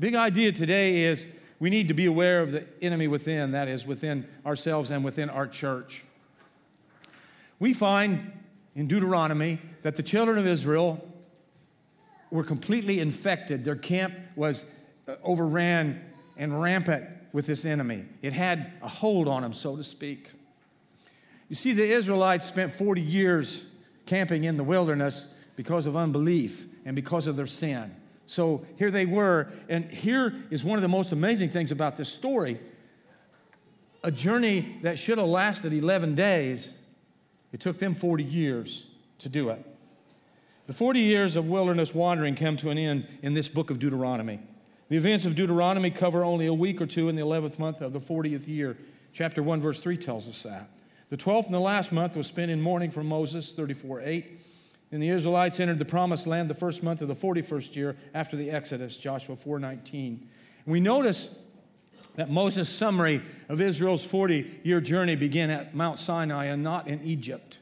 Big 0.00 0.14
idea 0.16 0.50
today 0.50 1.02
is 1.02 1.36
we 1.60 1.70
need 1.70 1.88
to 1.88 1.94
be 1.94 2.06
aware 2.06 2.42
of 2.42 2.50
the 2.50 2.66
enemy 2.82 3.06
within, 3.06 3.52
that 3.52 3.68
is, 3.68 3.86
within 3.86 4.26
ourselves 4.44 4.90
and 4.90 5.04
within 5.04 5.30
our 5.30 5.46
church. 5.46 6.02
We 7.60 7.72
find 7.72 8.32
in 8.74 8.88
Deuteronomy 8.88 9.60
that 9.82 9.94
the 9.94 10.02
children 10.02 10.36
of 10.36 10.46
Israel 10.46 11.06
were 12.30 12.42
completely 12.42 12.98
infected. 12.98 13.64
Their 13.64 13.76
camp 13.76 14.14
was 14.34 14.74
uh, 15.06 15.14
overran 15.22 16.04
and 16.36 16.60
rampant 16.60 17.08
with 17.32 17.46
this 17.46 17.64
enemy. 17.64 18.04
It 18.20 18.32
had 18.32 18.72
a 18.82 18.88
hold 18.88 19.28
on 19.28 19.42
them, 19.42 19.52
so 19.52 19.76
to 19.76 19.84
speak. 19.84 20.32
You 21.48 21.54
see, 21.54 21.72
the 21.72 21.88
Israelites 21.88 22.46
spent 22.46 22.72
40 22.72 23.00
years 23.00 23.70
camping 24.06 24.42
in 24.42 24.56
the 24.56 24.64
wilderness 24.64 25.32
because 25.54 25.86
of 25.86 25.96
unbelief 25.96 26.66
and 26.84 26.96
because 26.96 27.28
of 27.28 27.36
their 27.36 27.46
sin. 27.46 27.94
So 28.26 28.64
here 28.78 28.90
they 28.90 29.06
were, 29.06 29.48
and 29.68 29.84
here 29.84 30.34
is 30.50 30.64
one 30.64 30.78
of 30.78 30.82
the 30.82 30.88
most 30.88 31.12
amazing 31.12 31.50
things 31.50 31.70
about 31.70 31.96
this 31.96 32.08
story. 32.08 32.58
A 34.02 34.10
journey 34.10 34.78
that 34.82 34.98
should 34.98 35.18
have 35.18 35.26
lasted 35.26 35.72
11 35.72 36.14
days, 36.14 36.82
it 37.52 37.60
took 37.60 37.78
them 37.78 37.94
40 37.94 38.24
years 38.24 38.86
to 39.18 39.28
do 39.28 39.50
it. 39.50 39.64
The 40.66 40.72
40 40.72 41.00
years 41.00 41.36
of 41.36 41.46
wilderness 41.46 41.94
wandering 41.94 42.34
come 42.36 42.56
to 42.58 42.70
an 42.70 42.78
end 42.78 43.06
in 43.22 43.34
this 43.34 43.48
book 43.48 43.70
of 43.70 43.78
Deuteronomy. 43.78 44.40
The 44.88 44.96
events 44.96 45.24
of 45.24 45.34
Deuteronomy 45.34 45.90
cover 45.90 46.24
only 46.24 46.46
a 46.46 46.54
week 46.54 46.80
or 46.80 46.86
two 46.86 47.08
in 47.08 47.16
the 47.16 47.22
11th 47.22 47.58
month 47.58 47.80
of 47.80 47.92
the 47.92 48.00
40th 48.00 48.48
year. 48.48 48.76
Chapter 49.12 49.42
1, 49.42 49.60
verse 49.60 49.80
3 49.80 49.96
tells 49.96 50.28
us 50.28 50.42
that. 50.42 50.68
The 51.10 51.16
12th 51.16 51.46
and 51.46 51.54
the 51.54 51.60
last 51.60 51.92
month 51.92 52.16
was 52.16 52.26
spent 52.26 52.50
in 52.50 52.60
mourning 52.60 52.90
for 52.90 53.04
Moses, 53.04 53.52
34 53.52 54.02
8. 54.02 54.40
And 54.94 55.02
the 55.02 55.08
Israelites 55.08 55.58
entered 55.58 55.80
the 55.80 55.84
promised 55.84 56.24
land 56.24 56.48
the 56.48 56.54
first 56.54 56.84
month 56.84 57.02
of 57.02 57.08
the 57.08 57.16
41st 57.16 57.74
year 57.74 57.96
after 58.14 58.36
the 58.36 58.52
Exodus, 58.52 58.96
Joshua 58.96 59.34
4:19. 59.34 59.90
And 59.96 60.72
we 60.72 60.78
notice 60.78 61.36
that 62.14 62.30
Moses' 62.30 62.68
summary 62.68 63.20
of 63.48 63.60
Israel's 63.60 64.06
40-year 64.06 64.80
journey 64.80 65.16
began 65.16 65.50
at 65.50 65.74
Mount 65.74 65.98
Sinai 65.98 66.44
and 66.44 66.62
not 66.62 66.86
in 66.86 67.02
Egypt. 67.02 67.58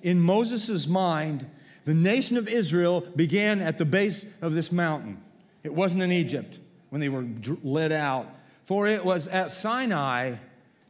In 0.00 0.20
Moses' 0.20 0.86
mind, 0.86 1.44
the 1.86 1.92
nation 1.92 2.36
of 2.36 2.46
Israel 2.46 3.00
began 3.16 3.60
at 3.60 3.78
the 3.78 3.84
base 3.84 4.32
of 4.40 4.52
this 4.52 4.70
mountain. 4.70 5.20
It 5.64 5.74
wasn't 5.74 6.04
in 6.04 6.12
Egypt 6.12 6.60
when 6.90 7.00
they 7.00 7.08
were 7.08 7.26
led 7.64 7.90
out, 7.90 8.28
for 8.64 8.86
it 8.86 9.04
was 9.04 9.26
at 9.26 9.50
Sinai 9.50 10.36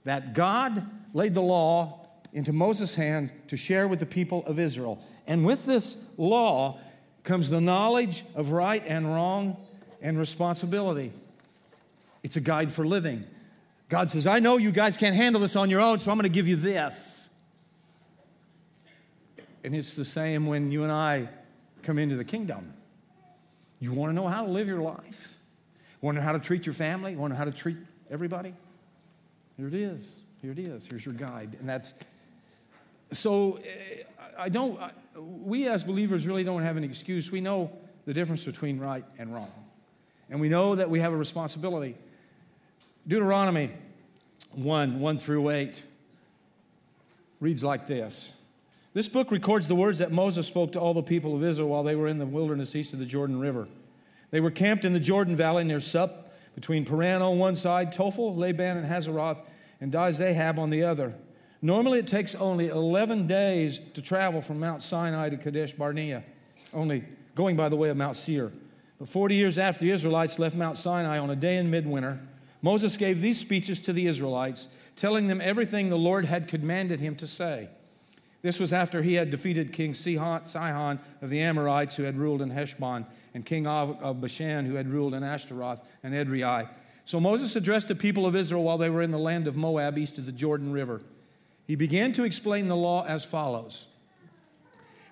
that 0.04 0.34
God 0.34 0.84
laid 1.14 1.32
the 1.32 1.40
law 1.40 2.06
into 2.34 2.52
Moses' 2.52 2.96
hand 2.96 3.30
to 3.48 3.56
share 3.56 3.88
with 3.88 3.98
the 3.98 4.04
people 4.04 4.44
of 4.44 4.58
Israel. 4.58 5.02
And 5.26 5.44
with 5.44 5.66
this 5.66 6.12
law 6.16 6.78
comes 7.24 7.50
the 7.50 7.60
knowledge 7.60 8.24
of 8.34 8.52
right 8.52 8.82
and 8.86 9.12
wrong 9.12 9.56
and 10.02 10.18
responsibility. 10.18 11.12
It's 12.22 12.36
a 12.36 12.40
guide 12.40 12.72
for 12.72 12.86
living. 12.86 13.24
God 13.88 14.08
says, 14.10 14.26
I 14.26 14.38
know 14.38 14.56
you 14.56 14.70
guys 14.70 14.96
can't 14.96 15.16
handle 15.16 15.40
this 15.40 15.56
on 15.56 15.68
your 15.68 15.80
own, 15.80 16.00
so 16.00 16.10
I'm 16.10 16.16
going 16.16 16.30
to 16.30 16.34
give 16.34 16.46
you 16.46 16.56
this. 16.56 17.30
And 19.64 19.74
it's 19.74 19.96
the 19.96 20.04
same 20.04 20.46
when 20.46 20.70
you 20.70 20.84
and 20.84 20.92
I 20.92 21.28
come 21.82 21.98
into 21.98 22.16
the 22.16 22.24
kingdom. 22.24 22.72
You 23.78 23.92
want 23.92 24.10
to 24.10 24.14
know 24.14 24.28
how 24.28 24.44
to 24.44 24.50
live 24.50 24.68
your 24.68 24.80
life? 24.80 25.38
Want 26.00 26.16
to 26.16 26.20
know 26.20 26.26
how 26.26 26.32
to 26.32 26.38
treat 26.38 26.66
your 26.66 26.74
family? 26.74 27.16
Want 27.16 27.32
to 27.32 27.34
know 27.34 27.38
how 27.38 27.50
to 27.50 27.56
treat 27.56 27.76
everybody? 28.10 28.54
Here 29.56 29.68
it 29.68 29.74
is. 29.74 30.22
Here 30.40 30.52
it 30.52 30.58
is. 30.58 30.86
Here's 30.86 31.04
your 31.04 31.14
guide. 31.14 31.56
And 31.58 31.68
that's 31.68 32.02
so 33.12 33.58
eh, 33.64 34.04
I 34.40 34.48
don't, 34.48 34.80
we 35.16 35.68
as 35.68 35.84
believers 35.84 36.26
really 36.26 36.44
don't 36.44 36.62
have 36.62 36.78
an 36.78 36.84
excuse. 36.84 37.30
We 37.30 37.42
know 37.42 37.70
the 38.06 38.14
difference 38.14 38.44
between 38.44 38.78
right 38.78 39.04
and 39.18 39.34
wrong. 39.34 39.52
And 40.30 40.40
we 40.40 40.48
know 40.48 40.74
that 40.76 40.88
we 40.88 41.00
have 41.00 41.12
a 41.12 41.16
responsibility. 41.16 41.94
Deuteronomy 43.06 43.70
1 44.52 44.98
1 44.98 45.18
through 45.18 45.50
8 45.50 45.84
reads 47.40 47.62
like 47.62 47.86
this 47.86 48.32
This 48.94 49.08
book 49.08 49.30
records 49.30 49.68
the 49.68 49.74
words 49.74 49.98
that 49.98 50.10
Moses 50.10 50.46
spoke 50.46 50.72
to 50.72 50.80
all 50.80 50.94
the 50.94 51.02
people 51.02 51.34
of 51.34 51.44
Israel 51.44 51.68
while 51.68 51.82
they 51.82 51.94
were 51.94 52.08
in 52.08 52.18
the 52.18 52.26
wilderness 52.26 52.74
east 52.74 52.94
of 52.94 52.98
the 52.98 53.06
Jordan 53.06 53.38
River. 53.38 53.68
They 54.30 54.40
were 54.40 54.50
camped 54.50 54.86
in 54.86 54.94
the 54.94 55.00
Jordan 55.00 55.36
Valley 55.36 55.64
near 55.64 55.80
Suph, 55.80 56.10
between 56.54 56.84
Paran 56.86 57.20
on 57.20 57.38
one 57.38 57.56
side, 57.56 57.92
Tophel, 57.92 58.36
Laban, 58.36 58.78
and 58.78 58.90
Hazeroth, 58.90 59.40
and 59.80 59.92
Dizahab 59.92 60.58
on 60.58 60.70
the 60.70 60.82
other. 60.82 61.14
Normally, 61.62 61.98
it 61.98 62.06
takes 62.06 62.34
only 62.34 62.68
11 62.68 63.26
days 63.26 63.78
to 63.94 64.00
travel 64.00 64.40
from 64.40 64.60
Mount 64.60 64.82
Sinai 64.82 65.28
to 65.28 65.36
Kadesh 65.36 65.72
Barnea, 65.72 66.24
only 66.72 67.04
going 67.34 67.56
by 67.56 67.68
the 67.68 67.76
way 67.76 67.90
of 67.90 67.96
Mount 67.96 68.16
Seir. 68.16 68.50
But 68.98 69.08
40 69.08 69.34
years 69.34 69.58
after 69.58 69.84
the 69.84 69.90
Israelites 69.90 70.38
left 70.38 70.56
Mount 70.56 70.76
Sinai 70.76 71.18
on 71.18 71.30
a 71.30 71.36
day 71.36 71.56
in 71.56 71.70
midwinter, 71.70 72.20
Moses 72.62 72.96
gave 72.96 73.20
these 73.20 73.38
speeches 73.38 73.80
to 73.82 73.92
the 73.92 74.06
Israelites, 74.06 74.68
telling 74.96 75.28
them 75.28 75.40
everything 75.40 75.88
the 75.88 75.96
Lord 75.96 76.26
had 76.26 76.48
commanded 76.48 77.00
him 77.00 77.14
to 77.16 77.26
say. 77.26 77.68
This 78.42 78.58
was 78.58 78.72
after 78.72 79.02
he 79.02 79.14
had 79.14 79.30
defeated 79.30 79.72
King 79.72 79.92
Sihon 79.92 80.98
of 81.20 81.30
the 81.30 81.40
Amorites, 81.40 81.96
who 81.96 82.04
had 82.04 82.16
ruled 82.16 82.40
in 82.40 82.50
Heshbon, 82.50 83.06
and 83.34 83.44
King 83.44 83.66
Og 83.66 83.98
of 84.00 84.20
Bashan, 84.20 84.64
who 84.64 84.74
had 84.74 84.88
ruled 84.88 85.14
in 85.14 85.22
Ashtaroth 85.22 85.86
and 86.02 86.14
Edrei. 86.14 86.68
So 87.04 87.20
Moses 87.20 87.54
addressed 87.54 87.88
the 87.88 87.94
people 87.94 88.24
of 88.24 88.34
Israel 88.34 88.62
while 88.62 88.78
they 88.78 88.90
were 88.90 89.02
in 89.02 89.10
the 89.10 89.18
land 89.18 89.46
of 89.46 89.56
Moab, 89.56 89.98
east 89.98 90.16
of 90.18 90.26
the 90.26 90.32
Jordan 90.32 90.72
River. 90.72 91.02
He 91.70 91.76
began 91.76 92.10
to 92.14 92.24
explain 92.24 92.66
the 92.66 92.74
law 92.74 93.06
as 93.06 93.24
follows 93.24 93.86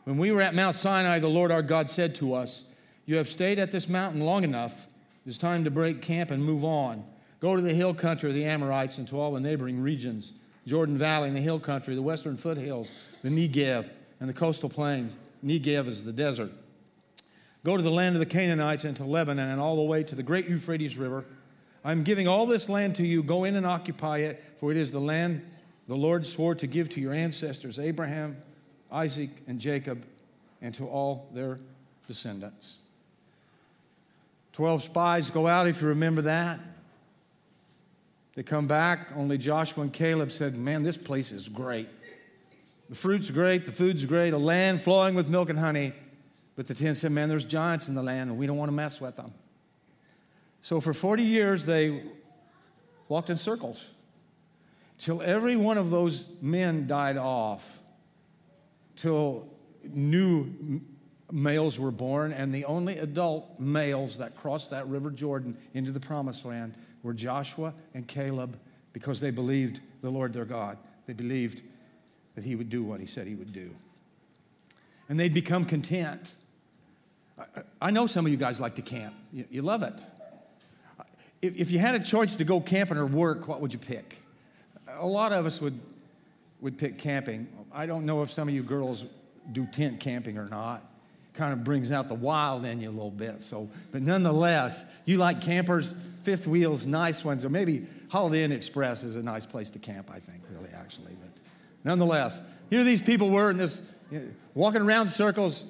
When 0.02 0.18
we 0.18 0.32
were 0.32 0.42
at 0.42 0.56
Mount 0.56 0.74
Sinai, 0.74 1.20
the 1.20 1.28
Lord 1.28 1.52
our 1.52 1.62
God 1.62 1.88
said 1.88 2.16
to 2.16 2.34
us, 2.34 2.64
You 3.06 3.14
have 3.14 3.28
stayed 3.28 3.60
at 3.60 3.70
this 3.70 3.88
mountain 3.88 4.22
long 4.22 4.42
enough. 4.42 4.88
It's 5.24 5.38
time 5.38 5.62
to 5.62 5.70
break 5.70 6.02
camp 6.02 6.32
and 6.32 6.44
move 6.44 6.64
on. 6.64 7.04
Go 7.38 7.54
to 7.54 7.62
the 7.62 7.74
hill 7.74 7.94
country 7.94 8.30
of 8.30 8.34
the 8.34 8.44
Amorites 8.44 8.98
and 8.98 9.06
to 9.06 9.20
all 9.20 9.34
the 9.34 9.40
neighboring 9.40 9.80
regions 9.80 10.32
Jordan 10.66 10.98
Valley 10.98 11.28
and 11.28 11.36
the 11.36 11.40
hill 11.40 11.60
country, 11.60 11.94
the 11.94 12.02
western 12.02 12.36
foothills, 12.36 12.90
the 13.22 13.28
Negev, 13.28 13.88
and 14.18 14.28
the 14.28 14.34
coastal 14.34 14.68
plains. 14.68 15.16
Negev 15.46 15.86
is 15.86 16.02
the 16.02 16.12
desert. 16.12 16.50
Go 17.62 17.76
to 17.76 17.84
the 17.84 17.88
land 17.88 18.16
of 18.16 18.18
the 18.18 18.26
Canaanites 18.26 18.82
and 18.82 18.96
to 18.96 19.04
Lebanon 19.04 19.48
and 19.48 19.60
all 19.60 19.76
the 19.76 19.82
way 19.82 20.02
to 20.02 20.16
the 20.16 20.24
great 20.24 20.48
Euphrates 20.48 20.96
River. 20.96 21.24
I'm 21.84 22.02
giving 22.02 22.26
all 22.26 22.46
this 22.46 22.68
land 22.68 22.96
to 22.96 23.06
you. 23.06 23.22
Go 23.22 23.44
in 23.44 23.54
and 23.54 23.64
occupy 23.64 24.18
it, 24.18 24.42
for 24.56 24.72
it 24.72 24.76
is 24.76 24.90
the 24.90 24.98
land 24.98 25.42
the 25.88 25.96
Lord 25.96 26.26
swore 26.26 26.54
to 26.54 26.66
give 26.66 26.90
to 26.90 27.00
your 27.00 27.14
ancestors, 27.14 27.78
Abraham, 27.78 28.36
Isaac, 28.92 29.30
and 29.46 29.58
Jacob, 29.58 30.04
and 30.60 30.74
to 30.74 30.86
all 30.86 31.28
their 31.32 31.58
descendants. 32.06 32.78
Twelve 34.52 34.82
spies 34.82 35.30
go 35.30 35.46
out, 35.46 35.66
if 35.66 35.80
you 35.80 35.88
remember 35.88 36.22
that. 36.22 36.60
They 38.34 38.42
come 38.42 38.68
back, 38.68 39.08
only 39.16 39.38
Joshua 39.38 39.82
and 39.82 39.92
Caleb 39.92 40.30
said, 40.30 40.56
Man, 40.56 40.82
this 40.82 40.96
place 40.96 41.32
is 41.32 41.48
great. 41.48 41.88
The 42.88 42.94
fruit's 42.94 43.30
great, 43.30 43.66
the 43.66 43.72
food's 43.72 44.04
great, 44.04 44.32
a 44.32 44.38
land 44.38 44.80
flowing 44.80 45.14
with 45.14 45.28
milk 45.28 45.48
and 45.48 45.58
honey. 45.58 45.92
But 46.54 46.66
the 46.66 46.74
ten 46.74 46.94
said, 46.94 47.12
Man, 47.12 47.28
there's 47.28 47.44
giants 47.44 47.88
in 47.88 47.94
the 47.94 48.02
land, 48.02 48.30
and 48.30 48.38
we 48.38 48.46
don't 48.46 48.58
want 48.58 48.68
to 48.68 48.74
mess 48.74 49.00
with 49.00 49.16
them. 49.16 49.32
So 50.60 50.80
for 50.80 50.92
40 50.92 51.22
years, 51.22 51.64
they 51.64 52.02
walked 53.08 53.30
in 53.30 53.38
circles 53.38 53.92
till 54.98 55.22
every 55.22 55.56
one 55.56 55.78
of 55.78 55.90
those 55.90 56.36
men 56.42 56.86
died 56.86 57.16
off, 57.16 57.80
till 58.96 59.48
new 59.84 60.82
males 61.30 61.78
were 61.78 61.90
born, 61.90 62.32
and 62.32 62.52
the 62.52 62.64
only 62.64 62.98
adult 62.98 63.60
males 63.60 64.18
that 64.18 64.36
crossed 64.36 64.70
that 64.70 64.86
river 64.88 65.10
Jordan 65.10 65.56
into 65.74 65.92
the 65.92 66.00
promised 66.00 66.44
land 66.44 66.74
were 67.02 67.12
Joshua 67.12 67.74
and 67.94 68.06
Caleb 68.06 68.58
because 68.92 69.20
they 69.20 69.30
believed 69.30 69.80
the 70.00 70.10
Lord 70.10 70.32
their 70.32 70.44
God. 70.44 70.78
They 71.06 71.12
believed 71.12 71.62
that 72.34 72.44
he 72.44 72.56
would 72.56 72.68
do 72.68 72.82
what 72.82 73.00
he 73.00 73.06
said 73.06 73.26
he 73.26 73.34
would 73.34 73.52
do. 73.52 73.74
And 75.08 75.18
they'd 75.18 75.34
become 75.34 75.64
content. 75.64 76.34
I 77.80 77.90
know 77.90 78.06
some 78.06 78.26
of 78.26 78.32
you 78.32 78.38
guys 78.38 78.58
like 78.58 78.74
to 78.76 78.82
camp, 78.82 79.14
you 79.32 79.62
love 79.62 79.82
it. 79.82 80.02
If 81.40 81.70
you 81.70 81.78
had 81.78 81.94
a 81.94 82.00
choice 82.00 82.36
to 82.36 82.44
go 82.44 82.60
camping 82.60 82.96
or 82.96 83.06
work, 83.06 83.46
what 83.46 83.60
would 83.60 83.72
you 83.72 83.78
pick? 83.78 84.18
A 84.98 85.06
lot 85.06 85.32
of 85.32 85.46
us 85.46 85.60
would, 85.60 85.78
would 86.60 86.78
pick 86.78 86.98
camping. 86.98 87.48
I 87.72 87.86
don't 87.86 88.06
know 88.06 88.22
if 88.22 88.30
some 88.30 88.48
of 88.48 88.54
you 88.54 88.62
girls 88.62 89.04
do 89.50 89.66
tent 89.66 90.00
camping 90.00 90.38
or 90.38 90.46
not. 90.46 90.84
Kind 91.34 91.52
of 91.52 91.62
brings 91.62 91.92
out 91.92 92.08
the 92.08 92.14
wild 92.14 92.64
in 92.64 92.80
you 92.80 92.88
a 92.88 92.90
little 92.90 93.10
bit. 93.10 93.40
So, 93.42 93.68
but 93.92 94.02
nonetheless, 94.02 94.84
you 95.04 95.18
like 95.18 95.40
campers, 95.40 95.94
fifth 96.22 96.46
wheels, 96.46 96.84
nice 96.84 97.24
ones, 97.24 97.44
or 97.44 97.48
maybe 97.48 97.86
Holiday 98.10 98.42
Inn 98.42 98.52
Express 98.52 99.04
is 99.04 99.16
a 99.16 99.22
nice 99.22 99.46
place 99.46 99.70
to 99.70 99.78
camp. 99.78 100.10
I 100.12 100.18
think, 100.18 100.42
really, 100.50 100.70
actually. 100.74 101.16
But 101.20 101.30
nonetheless, 101.84 102.42
here 102.70 102.82
these 102.82 103.02
people 103.02 103.30
were 103.30 103.50
in 103.50 103.56
this 103.56 103.88
you 104.10 104.18
know, 104.18 104.26
walking 104.54 104.82
around 104.82 105.08
circles, 105.08 105.64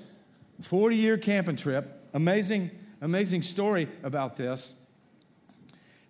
40 0.62 0.96
year 0.96 1.18
camping 1.18 1.56
trip. 1.56 2.08
Amazing, 2.14 2.70
amazing 3.02 3.42
story 3.42 3.88
about 4.02 4.36
this. 4.36 4.82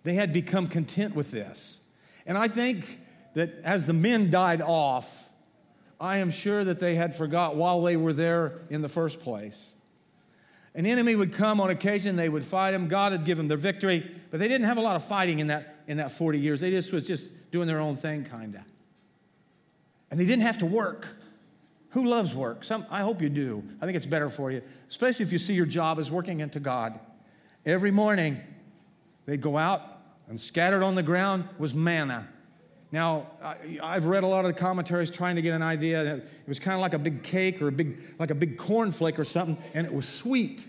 They 0.03 0.13
had 0.13 0.31
become 0.31 0.67
content 0.67 1.15
with 1.15 1.31
this. 1.31 1.83
And 2.25 2.37
I 2.37 2.47
think 2.47 2.99
that 3.33 3.51
as 3.63 3.85
the 3.85 3.93
men 3.93 4.29
died 4.29 4.61
off, 4.61 5.29
I 5.99 6.17
am 6.17 6.31
sure 6.31 6.63
that 6.63 6.79
they 6.79 6.95
had 6.95 7.15
forgot 7.15 7.55
while 7.55 7.81
they 7.81 7.97
were 7.97 8.13
there 8.13 8.61
in 8.69 8.81
the 8.81 8.89
first 8.89 9.19
place. 9.19 9.75
An 10.75 10.85
enemy 10.85 11.15
would 11.15 11.33
come 11.33 11.59
on 11.59 11.69
occasion, 11.69 12.15
they 12.15 12.29
would 12.29 12.45
fight 12.45 12.73
him. 12.73 12.87
God 12.87 13.11
had 13.11 13.25
given 13.25 13.47
them 13.47 13.49
their 13.49 13.57
victory, 13.57 14.09
but 14.31 14.39
they 14.39 14.47
didn't 14.47 14.67
have 14.67 14.77
a 14.77 14.81
lot 14.81 14.95
of 14.95 15.03
fighting 15.03 15.39
in 15.39 15.47
that, 15.47 15.75
in 15.87 15.97
that 15.97 16.11
40 16.11 16.39
years. 16.39 16.61
They 16.61 16.69
just 16.69 16.93
was 16.93 17.05
just 17.05 17.51
doing 17.51 17.67
their 17.67 17.79
own 17.79 17.97
thing, 17.97 18.23
kind 18.23 18.55
of. 18.55 18.61
And 20.11 20.19
they 20.19 20.25
didn't 20.25 20.43
have 20.43 20.59
to 20.59 20.65
work. 20.65 21.07
Who 21.91 22.05
loves 22.05 22.35
work? 22.35 22.63
Some, 22.63 22.85
I 22.89 23.01
hope 23.01 23.21
you 23.21 23.29
do. 23.29 23.63
I 23.81 23.85
think 23.85 23.97
it's 23.97 24.05
better 24.05 24.29
for 24.29 24.51
you, 24.51 24.61
especially 24.87 25.25
if 25.25 25.33
you 25.33 25.39
see 25.39 25.53
your 25.53 25.65
job 25.65 25.99
as 25.99 26.11
working 26.11 26.39
into 26.39 26.59
God. 26.59 26.99
Every 27.65 27.91
morning, 27.91 28.39
they'd 29.25 29.41
go 29.41 29.57
out, 29.57 29.81
and 30.27 30.39
scattered 30.39 30.83
on 30.83 30.93
the 30.93 31.03
ground 31.03 31.49
was 31.57 31.73
manna. 31.73 32.27
Now, 32.91 33.27
I've 33.83 34.05
read 34.05 34.23
a 34.23 34.27
lot 34.27 34.45
of 34.45 34.55
the 34.55 34.59
commentaries 34.59 35.11
trying 35.11 35.35
to 35.35 35.43
get 35.43 35.53
an 35.53 35.61
idea. 35.61 36.15
It 36.15 36.47
was 36.47 36.57
kind 36.57 36.73
of 36.73 36.81
like 36.81 36.93
a 36.93 36.99
big 36.99 37.21
cake 37.21 37.61
or 37.61 37.67
a 37.67 37.71
big, 37.71 37.99
like 38.17 38.31
a 38.31 38.35
big 38.35 38.57
cornflake 38.57 39.19
or 39.19 39.23
something, 39.23 39.57
and 39.75 39.85
it 39.85 39.93
was 39.93 40.07
sweet. 40.07 40.67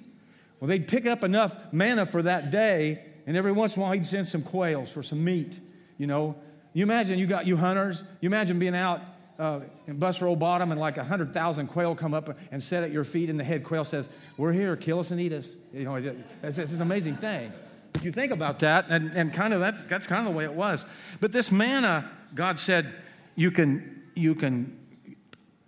Well, 0.58 0.68
they'd 0.68 0.86
pick 0.86 1.06
up 1.06 1.24
enough 1.24 1.56
manna 1.72 2.04
for 2.04 2.22
that 2.22 2.50
day, 2.50 3.02
and 3.26 3.36
every 3.36 3.52
once 3.52 3.74
in 3.74 3.80
a 3.80 3.84
while 3.84 3.92
he'd 3.92 4.06
send 4.06 4.28
some 4.28 4.42
quails 4.42 4.90
for 4.90 5.02
some 5.02 5.24
meat. 5.24 5.60
You 5.96 6.06
know, 6.06 6.36
you 6.74 6.82
imagine 6.82 7.18
you 7.18 7.26
got 7.26 7.46
you 7.46 7.56
hunters. 7.56 8.04
You 8.20 8.26
imagine 8.26 8.58
being 8.58 8.76
out 8.76 9.00
uh, 9.38 9.60
in 9.86 9.98
Bus 9.98 10.20
Row 10.20 10.36
Bottom 10.36 10.70
and 10.70 10.80
like 10.80 10.98
a 10.98 11.04
hundred 11.04 11.32
thousand 11.32 11.68
quail 11.68 11.94
come 11.94 12.12
up 12.12 12.36
and 12.52 12.62
set 12.62 12.84
at 12.84 12.92
your 12.92 13.04
feet, 13.04 13.30
and 13.30 13.40
the 13.40 13.44
head 13.44 13.64
quail 13.64 13.84
says, 13.84 14.10
"We're 14.36 14.52
here, 14.52 14.76
kill 14.76 14.98
us 14.98 15.10
and 15.10 15.18
eat 15.18 15.32
us." 15.32 15.56
You 15.72 15.84
know, 15.84 15.94
it's, 16.42 16.58
it's 16.58 16.74
an 16.74 16.82
amazing 16.82 17.16
thing. 17.16 17.50
If 17.94 18.04
you 18.04 18.12
think 18.12 18.32
about 18.32 18.60
that, 18.60 18.86
and, 18.88 19.12
and 19.14 19.32
kind 19.32 19.52
of 19.52 19.60
that's, 19.60 19.86
that's 19.86 20.06
kind 20.06 20.26
of 20.26 20.32
the 20.32 20.36
way 20.36 20.44
it 20.44 20.52
was. 20.52 20.84
But 21.20 21.32
this 21.32 21.50
manna, 21.50 22.10
God 22.34 22.58
said, 22.58 22.86
you 23.34 23.50
can, 23.50 24.02
you 24.14 24.34
can 24.34 24.78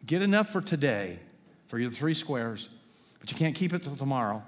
get 0.07 0.23
enough 0.23 0.49
for 0.49 0.61
today, 0.61 1.19
for 1.67 1.79
your 1.79 1.91
three 1.91 2.15
squares, 2.15 2.69
but 3.21 3.31
you 3.31 3.37
can't 3.37 3.55
keep 3.55 3.73
it 3.73 3.83
till 3.83 3.97
tomorrow. 3.97 4.43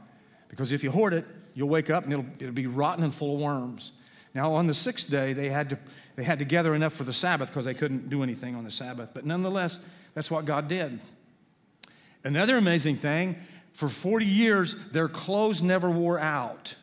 Because 0.48 0.72
if 0.72 0.84
you 0.84 0.90
hoard 0.90 1.14
it, 1.14 1.26
you'll 1.54 1.68
wake 1.68 1.90
up 1.90 2.04
and 2.04 2.12
it'll, 2.12 2.26
it'll 2.38 2.52
be 2.52 2.66
rotten 2.66 3.04
and 3.04 3.14
full 3.14 3.34
of 3.34 3.40
worms. 3.40 3.92
Now, 4.34 4.54
on 4.54 4.66
the 4.66 4.74
sixth 4.74 5.10
day, 5.10 5.32
they 5.32 5.48
had 5.48 5.70
to, 5.70 5.78
they 6.16 6.24
had 6.24 6.38
to 6.40 6.44
gather 6.44 6.74
enough 6.74 6.92
for 6.92 7.04
the 7.04 7.12
Sabbath 7.12 7.48
because 7.48 7.64
they 7.64 7.74
couldn't 7.74 8.10
do 8.10 8.22
anything 8.22 8.54
on 8.54 8.64
the 8.64 8.70
Sabbath. 8.70 9.12
But 9.14 9.24
nonetheless, 9.24 9.88
that's 10.14 10.30
what 10.30 10.44
God 10.44 10.68
did. 10.68 10.98
Another 12.24 12.56
amazing 12.56 12.96
thing 12.96 13.36
for 13.74 13.88
40 13.88 14.24
years, 14.24 14.90
their 14.90 15.08
clothes 15.08 15.62
never 15.62 15.90
wore 15.90 16.18
out. 16.18 16.74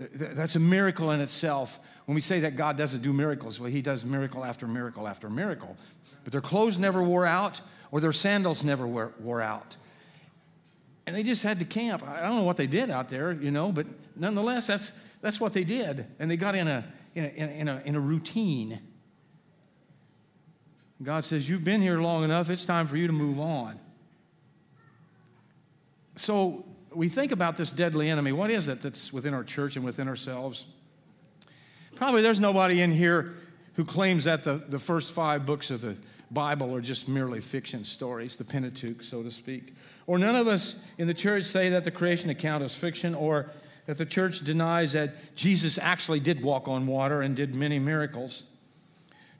That's 0.00 0.56
a 0.56 0.60
miracle 0.60 1.10
in 1.10 1.20
itself. 1.20 1.78
When 2.06 2.14
we 2.14 2.22
say 2.22 2.40
that 2.40 2.56
God 2.56 2.78
doesn't 2.78 3.02
do 3.02 3.12
miracles, 3.12 3.60
well, 3.60 3.70
He 3.70 3.82
does 3.82 4.04
miracle 4.04 4.44
after 4.44 4.66
miracle 4.66 5.06
after 5.06 5.28
miracle. 5.28 5.76
But 6.24 6.32
their 6.32 6.40
clothes 6.40 6.78
never 6.78 7.02
wore 7.02 7.26
out, 7.26 7.60
or 7.90 8.00
their 8.00 8.12
sandals 8.12 8.64
never 8.64 8.86
wore, 8.86 9.12
wore 9.20 9.42
out. 9.42 9.76
And 11.06 11.14
they 11.14 11.22
just 11.22 11.42
had 11.42 11.58
to 11.58 11.64
camp. 11.64 12.02
I 12.06 12.22
don't 12.22 12.36
know 12.36 12.44
what 12.44 12.56
they 12.56 12.66
did 12.66 12.88
out 12.88 13.08
there, 13.08 13.32
you 13.32 13.50
know, 13.50 13.72
but 13.72 13.86
nonetheless, 14.16 14.66
that's, 14.66 15.02
that's 15.20 15.38
what 15.38 15.52
they 15.52 15.64
did. 15.64 16.06
And 16.18 16.30
they 16.30 16.36
got 16.36 16.54
in 16.54 16.68
a, 16.68 16.84
in 17.14 17.24
a, 17.24 17.28
in 17.28 17.68
a, 17.68 17.82
in 17.84 17.96
a 17.96 18.00
routine. 18.00 18.80
God 21.02 21.24
says, 21.24 21.48
You've 21.48 21.64
been 21.64 21.82
here 21.82 22.00
long 22.00 22.24
enough, 22.24 22.48
it's 22.48 22.64
time 22.64 22.86
for 22.86 22.96
you 22.96 23.06
to 23.06 23.12
move 23.12 23.38
on. 23.38 23.78
So 26.16 26.64
we 26.94 27.08
think 27.08 27.32
about 27.32 27.56
this 27.56 27.70
deadly 27.70 28.08
enemy. 28.08 28.32
What 28.32 28.50
is 28.50 28.68
it 28.68 28.80
that's 28.80 29.12
within 29.12 29.34
our 29.34 29.44
church 29.44 29.76
and 29.76 29.84
within 29.84 30.08
ourselves? 30.08 30.66
Probably 31.94 32.22
there's 32.22 32.40
nobody 32.40 32.80
in 32.80 32.92
here 32.92 33.34
who 33.74 33.84
claims 33.84 34.24
that 34.24 34.44
the, 34.44 34.54
the 34.56 34.78
first 34.78 35.12
five 35.12 35.46
books 35.46 35.70
of 35.70 35.80
the 35.80 35.96
Bible 36.30 36.74
are 36.74 36.80
just 36.80 37.08
merely 37.08 37.40
fiction 37.40 37.84
stories, 37.84 38.36
the 38.36 38.44
Pentateuch, 38.44 39.02
so 39.02 39.22
to 39.22 39.30
speak. 39.30 39.74
Or 40.06 40.18
none 40.18 40.34
of 40.34 40.46
us 40.48 40.84
in 40.98 41.06
the 41.06 41.14
church 41.14 41.44
say 41.44 41.70
that 41.70 41.84
the 41.84 41.90
creation 41.90 42.30
account 42.30 42.64
is 42.64 42.74
fiction, 42.74 43.14
or 43.14 43.50
that 43.86 43.98
the 43.98 44.06
church 44.06 44.40
denies 44.40 44.92
that 44.92 45.34
Jesus 45.34 45.78
actually 45.78 46.20
did 46.20 46.42
walk 46.42 46.68
on 46.68 46.86
water 46.86 47.22
and 47.22 47.34
did 47.34 47.54
many 47.54 47.78
miracles. 47.78 48.44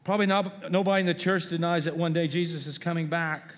Probably 0.04 0.26
not, 0.26 0.70
nobody 0.70 1.00
in 1.00 1.06
the 1.06 1.14
church 1.14 1.48
denies 1.48 1.84
that 1.84 1.96
one 1.96 2.12
day 2.12 2.26
Jesus 2.26 2.66
is 2.66 2.78
coming 2.78 3.06
back. 3.06 3.54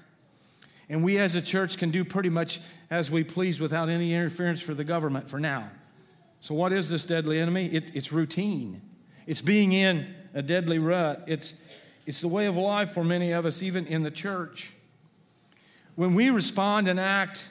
And 0.92 1.02
we 1.02 1.16
as 1.16 1.34
a 1.34 1.40
church 1.40 1.78
can 1.78 1.90
do 1.90 2.04
pretty 2.04 2.28
much 2.28 2.60
as 2.90 3.10
we 3.10 3.24
please 3.24 3.58
without 3.58 3.88
any 3.88 4.12
interference 4.12 4.60
for 4.60 4.74
the 4.74 4.84
government 4.84 5.26
for 5.26 5.40
now. 5.40 5.70
So, 6.40 6.54
what 6.54 6.70
is 6.70 6.90
this 6.90 7.06
deadly 7.06 7.40
enemy? 7.40 7.64
It, 7.64 7.92
it's 7.94 8.12
routine, 8.12 8.82
it's 9.26 9.40
being 9.40 9.72
in 9.72 10.14
a 10.34 10.42
deadly 10.42 10.78
rut. 10.78 11.22
It's, 11.26 11.66
it's 12.04 12.20
the 12.20 12.28
way 12.28 12.44
of 12.44 12.58
life 12.58 12.90
for 12.90 13.04
many 13.04 13.32
of 13.32 13.46
us, 13.46 13.62
even 13.62 13.86
in 13.86 14.02
the 14.02 14.10
church. 14.10 14.70
When 15.94 16.14
we 16.14 16.28
respond 16.28 16.88
and 16.88 17.00
act 17.00 17.50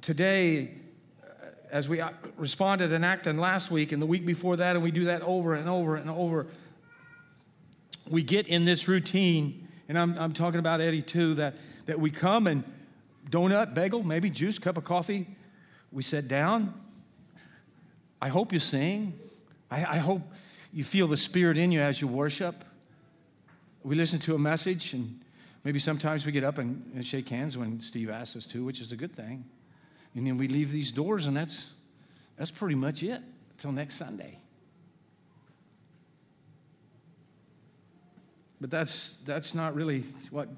today, 0.00 0.70
uh, 1.22 1.48
as 1.70 1.86
we 1.86 2.00
uh, 2.00 2.12
responded 2.38 2.94
and 2.94 3.04
acted 3.04 3.36
last 3.36 3.70
week 3.70 3.92
and 3.92 4.00
the 4.00 4.06
week 4.06 4.24
before 4.24 4.56
that, 4.56 4.74
and 4.74 4.82
we 4.82 4.90
do 4.90 5.04
that 5.04 5.20
over 5.20 5.52
and 5.52 5.68
over 5.68 5.96
and 5.96 6.08
over, 6.08 6.46
we 8.08 8.22
get 8.22 8.46
in 8.46 8.64
this 8.64 8.88
routine. 8.88 9.68
And 9.86 9.98
I'm, 9.98 10.16
I'm 10.16 10.32
talking 10.32 10.60
about 10.60 10.80
Eddie 10.80 11.02
too, 11.02 11.34
that, 11.34 11.56
that 11.86 11.98
we 11.98 12.10
come 12.10 12.46
and 12.46 12.62
donut, 13.30 13.74
bagel, 13.74 14.02
maybe 14.02 14.30
juice, 14.30 14.58
cup 14.58 14.76
of 14.76 14.84
coffee. 14.84 15.26
We 15.90 16.02
sit 16.02 16.28
down. 16.28 16.74
I 18.20 18.28
hope 18.28 18.52
you 18.52 18.58
sing. 18.58 19.18
I, 19.70 19.84
I 19.84 19.98
hope 19.98 20.22
you 20.72 20.84
feel 20.84 21.06
the 21.06 21.16
Spirit 21.16 21.56
in 21.56 21.72
you 21.72 21.80
as 21.80 22.00
you 22.00 22.08
worship. 22.08 22.64
We 23.82 23.94
listen 23.94 24.18
to 24.20 24.34
a 24.34 24.38
message, 24.38 24.94
and 24.94 25.20
maybe 25.64 25.78
sometimes 25.78 26.26
we 26.26 26.32
get 26.32 26.44
up 26.44 26.58
and, 26.58 26.90
and 26.94 27.06
shake 27.06 27.28
hands 27.28 27.56
when 27.56 27.80
Steve 27.80 28.10
asks 28.10 28.36
us 28.36 28.46
to, 28.48 28.64
which 28.64 28.80
is 28.80 28.92
a 28.92 28.96
good 28.96 29.14
thing. 29.14 29.44
And 30.14 30.26
then 30.26 30.38
we 30.38 30.48
leave 30.48 30.72
these 30.72 30.90
doors, 30.92 31.26
and 31.26 31.36
that's, 31.36 31.74
that's 32.36 32.50
pretty 32.50 32.74
much 32.74 33.02
it 33.02 33.20
until 33.52 33.72
next 33.72 33.94
Sunday. 33.94 34.38
But 38.60 38.70
that's, 38.70 39.18
that's 39.18 39.54
not 39.54 39.74
really 39.74 40.00
what 40.30 40.48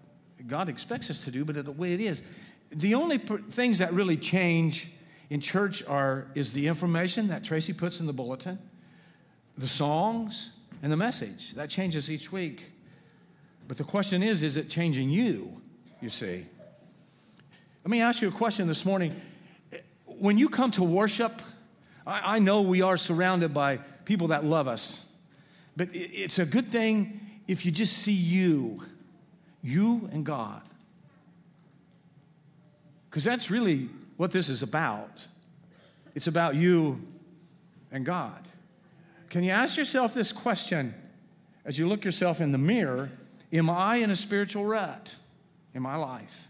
God 0.47 0.69
expects 0.69 1.11
us 1.11 1.25
to 1.25 1.31
do, 1.31 1.45
but 1.45 1.65
the 1.65 1.73
way 1.73 1.95
it 1.95 2.01
is 2.01 2.23
the 2.71 2.95
only 2.95 3.19
things 3.19 3.79
that 3.79 3.93
really 3.93 4.17
change 4.17 4.91
in 5.31 5.41
church 5.41 5.85
are 5.87 6.27
is 6.35 6.53
the 6.53 6.67
information 6.67 7.29
that 7.29 7.45
Tracy 7.45 7.73
puts 7.73 8.01
in 8.01 8.07
the 8.07 8.13
bulletin, 8.13 8.59
the 9.57 9.69
songs, 9.69 10.53
and 10.83 10.93
the 10.93 10.97
message. 10.97 11.53
That 11.53 11.71
changes 11.71 12.11
each 12.11 12.31
week. 12.31 12.73
But 13.67 13.77
the 13.77 13.85
question 13.85 14.23
is, 14.23 14.43
is 14.43 14.57
it 14.57 14.69
changing 14.69 15.11
you? 15.11 15.61
You 16.01 16.09
see. 16.09 16.47
Let 17.85 17.91
me 17.91 18.01
ask 18.01 18.23
you 18.23 18.29
a 18.29 18.33
question 18.33 18.69
this 18.69 18.85
morning. 18.85 19.19
When 20.07 20.39
you 20.39 20.49
come 20.49 20.71
to 20.73 20.83
worship, 20.83 21.33
I, 22.07 22.37
I 22.37 22.39
know 22.39 22.63
we 22.63 22.83
are 22.83 22.97
surrounded 22.97 23.55
by 23.55 23.79
people 24.05 24.29
that 24.29 24.45
love 24.45 24.69
us, 24.69 25.11
but 25.77 25.89
it, 25.95 26.11
it's 26.13 26.39
a 26.39 26.47
good 26.47 26.67
thing 26.67 27.21
if 27.47 27.65
you 27.65 27.73
just 27.73 27.99
see 27.99 28.13
you, 28.13 28.83
you 29.63 30.09
and 30.13 30.25
God. 30.25 30.63
Because 33.11 33.25
that's 33.25 33.51
really 33.51 33.89
what 34.17 34.31
this 34.31 34.49
is 34.49 34.63
about. 34.63 35.27
It's 36.15 36.27
about 36.27 36.55
you 36.55 37.01
and 37.91 38.05
God. 38.05 38.45
Can 39.31 39.45
you 39.45 39.51
ask 39.51 39.77
yourself 39.77 40.15
this 40.15 40.33
question 40.33 40.95
as 41.65 41.79
you 41.79 41.87
look 41.87 42.05
yourself 42.05 42.41
in 42.41 42.53
the 42.53 42.59
mirror? 42.59 43.11
Am 43.53 43.71
I 43.71 43.97
in 43.97 44.11
a 44.11 44.17
spiritual 44.17 44.65
rut 44.65 45.15
in 45.75 45.83
my 45.83 45.97
life? 45.97 46.49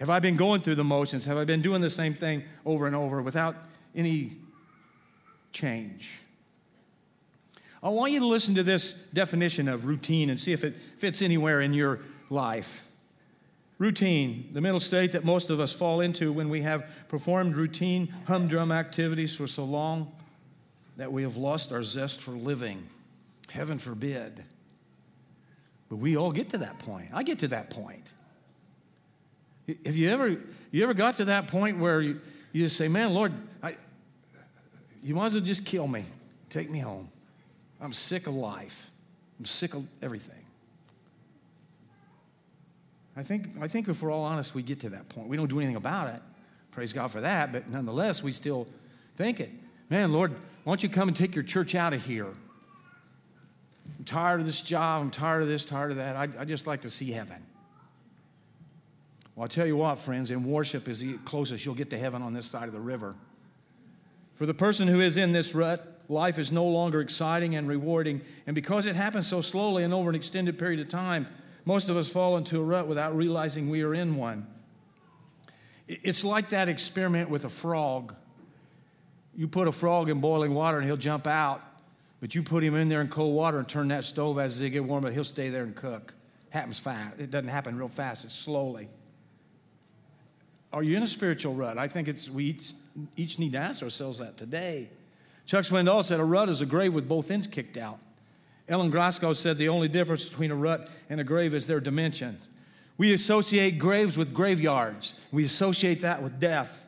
Have 0.00 0.10
I 0.10 0.18
been 0.18 0.36
going 0.36 0.60
through 0.60 0.74
the 0.74 0.84
motions? 0.84 1.24
Have 1.24 1.38
I 1.38 1.44
been 1.44 1.62
doing 1.62 1.80
the 1.80 1.90
same 1.90 2.14
thing 2.14 2.44
over 2.66 2.86
and 2.86 2.96
over 2.96 3.22
without 3.22 3.56
any 3.94 4.32
change? 5.52 6.18
I 7.84 7.88
want 7.90 8.12
you 8.12 8.20
to 8.20 8.26
listen 8.26 8.54
to 8.54 8.62
this 8.62 8.94
definition 9.10 9.68
of 9.68 9.84
routine 9.84 10.30
and 10.30 10.40
see 10.40 10.52
if 10.52 10.64
it 10.64 10.74
fits 10.74 11.20
anywhere 11.20 11.60
in 11.60 11.74
your 11.74 12.00
life. 12.30 12.88
Routine, 13.76 14.48
the 14.54 14.62
mental 14.62 14.80
state 14.80 15.12
that 15.12 15.26
most 15.26 15.50
of 15.50 15.60
us 15.60 15.70
fall 15.70 16.00
into 16.00 16.32
when 16.32 16.48
we 16.48 16.62
have 16.62 16.86
performed 17.08 17.54
routine 17.54 18.12
humdrum 18.26 18.72
activities 18.72 19.36
for 19.36 19.46
so 19.46 19.64
long 19.66 20.10
that 20.96 21.12
we 21.12 21.24
have 21.24 21.36
lost 21.36 21.72
our 21.72 21.82
zest 21.82 22.22
for 22.22 22.30
living. 22.30 22.88
Heaven 23.50 23.78
forbid. 23.78 24.42
But 25.90 25.96
we 25.96 26.16
all 26.16 26.32
get 26.32 26.48
to 26.50 26.58
that 26.58 26.78
point. 26.78 27.08
I 27.12 27.22
get 27.22 27.40
to 27.40 27.48
that 27.48 27.68
point. 27.68 28.12
Have 29.84 29.96
you 29.96 30.08
ever, 30.08 30.38
you 30.70 30.82
ever 30.82 30.94
got 30.94 31.16
to 31.16 31.26
that 31.26 31.48
point 31.48 31.78
where 31.78 32.00
you, 32.00 32.18
you 32.52 32.64
just 32.64 32.78
say, 32.78 32.88
man, 32.88 33.12
Lord, 33.12 33.32
I, 33.62 33.76
you 35.02 35.14
might 35.14 35.26
as 35.26 35.34
well 35.34 35.42
just 35.42 35.66
kill 35.66 35.86
me. 35.86 36.06
Take 36.48 36.70
me 36.70 36.78
home. 36.78 37.10
I'm 37.80 37.92
sick 37.92 38.26
of 38.26 38.34
life. 38.34 38.90
I'm 39.38 39.44
sick 39.44 39.74
of 39.74 39.86
everything. 40.02 40.44
I 43.16 43.22
think, 43.22 43.48
I 43.60 43.68
think 43.68 43.88
if 43.88 44.02
we're 44.02 44.10
all 44.10 44.24
honest, 44.24 44.54
we 44.54 44.62
get 44.62 44.80
to 44.80 44.90
that 44.90 45.08
point. 45.08 45.28
We 45.28 45.36
don't 45.36 45.48
do 45.48 45.58
anything 45.58 45.76
about 45.76 46.14
it. 46.14 46.20
Praise 46.72 46.92
God 46.92 47.10
for 47.10 47.20
that. 47.20 47.52
But 47.52 47.68
nonetheless, 47.68 48.22
we 48.22 48.32
still 48.32 48.66
think 49.16 49.38
it. 49.40 49.50
Man, 49.88 50.12
Lord, 50.12 50.32
why 50.64 50.70
don't 50.70 50.82
you 50.82 50.88
come 50.88 51.08
and 51.08 51.16
take 51.16 51.34
your 51.34 51.44
church 51.44 51.74
out 51.74 51.92
of 51.92 52.04
here? 52.04 52.26
I'm 53.98 54.04
tired 54.04 54.40
of 54.40 54.46
this 54.46 54.60
job. 54.60 55.02
I'm 55.02 55.10
tired 55.10 55.42
of 55.42 55.48
this, 55.48 55.64
tired 55.64 55.92
of 55.92 55.98
that. 55.98 56.16
I, 56.16 56.28
I 56.40 56.44
just 56.44 56.66
like 56.66 56.82
to 56.82 56.90
see 56.90 57.12
heaven. 57.12 57.42
Well, 59.34 59.42
I'll 59.42 59.48
tell 59.48 59.66
you 59.66 59.76
what, 59.76 59.98
friends, 59.98 60.30
in 60.30 60.44
worship 60.44 60.88
is 60.88 61.00
the 61.00 61.18
closest 61.24 61.64
you'll 61.64 61.74
get 61.74 61.90
to 61.90 61.98
heaven 61.98 62.22
on 62.22 62.34
this 62.34 62.46
side 62.46 62.66
of 62.66 62.72
the 62.72 62.80
river. 62.80 63.14
For 64.36 64.46
the 64.46 64.54
person 64.54 64.88
who 64.88 65.00
is 65.00 65.16
in 65.16 65.32
this 65.32 65.54
rut, 65.54 65.93
life 66.08 66.38
is 66.38 66.52
no 66.52 66.64
longer 66.64 67.00
exciting 67.00 67.54
and 67.54 67.68
rewarding. 67.68 68.20
And 68.46 68.54
because 68.54 68.86
it 68.86 68.96
happens 68.96 69.26
so 69.26 69.40
slowly 69.40 69.84
and 69.84 69.94
over 69.94 70.08
an 70.08 70.14
extended 70.14 70.58
period 70.58 70.80
of 70.80 70.88
time, 70.88 71.26
most 71.64 71.88
of 71.88 71.96
us 71.96 72.10
fall 72.10 72.36
into 72.36 72.60
a 72.60 72.62
rut 72.62 72.86
without 72.86 73.16
realizing 73.16 73.70
we 73.70 73.82
are 73.82 73.94
in 73.94 74.16
one. 74.16 74.46
It's 75.86 76.24
like 76.24 76.50
that 76.50 76.68
experiment 76.68 77.30
with 77.30 77.44
a 77.44 77.48
frog. 77.48 78.14
You 79.34 79.48
put 79.48 79.68
a 79.68 79.72
frog 79.72 80.08
in 80.08 80.20
boiling 80.20 80.54
water 80.54 80.78
and 80.78 80.86
he'll 80.86 80.96
jump 80.96 81.26
out, 81.26 81.62
but 82.20 82.34
you 82.34 82.42
put 82.42 82.62
him 82.62 82.74
in 82.74 82.88
there 82.88 83.00
in 83.00 83.08
cold 83.08 83.34
water 83.34 83.58
and 83.58 83.68
turn 83.68 83.88
that 83.88 84.04
stove 84.04 84.38
as 84.38 84.60
they 84.60 84.70
get 84.70 84.84
warmer, 84.84 85.10
he'll 85.10 85.24
stay 85.24 85.50
there 85.50 85.64
and 85.64 85.74
cook. 85.74 86.14
Happens 86.50 86.78
fast. 86.78 87.18
It 87.18 87.30
doesn't 87.30 87.48
happen 87.48 87.76
real 87.76 87.88
fast, 87.88 88.24
it's 88.24 88.34
slowly. 88.34 88.88
Are 90.72 90.82
you 90.82 90.96
in 90.96 91.02
a 91.02 91.06
spiritual 91.06 91.54
rut? 91.54 91.78
I 91.78 91.88
think 91.88 92.08
it's 92.08 92.28
we 92.28 92.46
each, 92.46 92.72
each 93.16 93.38
need 93.38 93.52
to 93.52 93.58
ask 93.58 93.82
ourselves 93.82 94.18
that 94.18 94.36
today. 94.36 94.88
Chuck 95.46 95.64
Swindoll 95.64 96.04
said 96.04 96.20
a 96.20 96.24
rut 96.24 96.48
is 96.48 96.60
a 96.60 96.66
grave 96.66 96.94
with 96.94 97.08
both 97.08 97.30
ends 97.30 97.46
kicked 97.46 97.76
out. 97.76 97.98
Ellen 98.68 98.90
Glasgow 98.90 99.34
said 99.34 99.58
the 99.58 99.68
only 99.68 99.88
difference 99.88 100.26
between 100.26 100.50
a 100.50 100.54
rut 100.54 100.88
and 101.10 101.20
a 101.20 101.24
grave 101.24 101.52
is 101.52 101.66
their 101.66 101.80
dimension. 101.80 102.38
We 102.96 103.12
associate 103.12 103.78
graves 103.78 104.16
with 104.16 104.32
graveyards. 104.32 105.20
We 105.32 105.44
associate 105.44 106.00
that 106.02 106.22
with 106.22 106.40
death. 106.40 106.86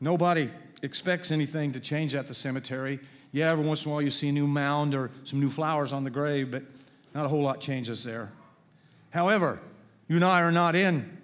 Nobody 0.00 0.50
expects 0.82 1.30
anything 1.30 1.72
to 1.72 1.80
change 1.80 2.14
at 2.14 2.26
the 2.26 2.34
cemetery. 2.34 2.98
Yeah, 3.32 3.50
every 3.50 3.64
once 3.64 3.84
in 3.84 3.90
a 3.90 3.94
while 3.94 4.02
you 4.02 4.10
see 4.10 4.28
a 4.28 4.32
new 4.32 4.46
mound 4.46 4.94
or 4.94 5.10
some 5.24 5.40
new 5.40 5.50
flowers 5.50 5.92
on 5.92 6.04
the 6.04 6.10
grave, 6.10 6.50
but 6.50 6.62
not 7.14 7.24
a 7.24 7.28
whole 7.28 7.42
lot 7.42 7.60
changes 7.60 8.02
there. 8.02 8.32
However, 9.10 9.60
you 10.08 10.16
and 10.16 10.24
I 10.24 10.40
are 10.42 10.52
not 10.52 10.74
in 10.74 11.18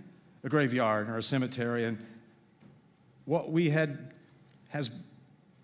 a 0.45 0.49
graveyard 0.49 1.09
or 1.09 1.19
a 1.19 1.23
cemetery, 1.23 1.85
and 1.85 1.99
what 3.25 3.51
we 3.51 3.71
had 3.71 4.13
has 4.71 4.91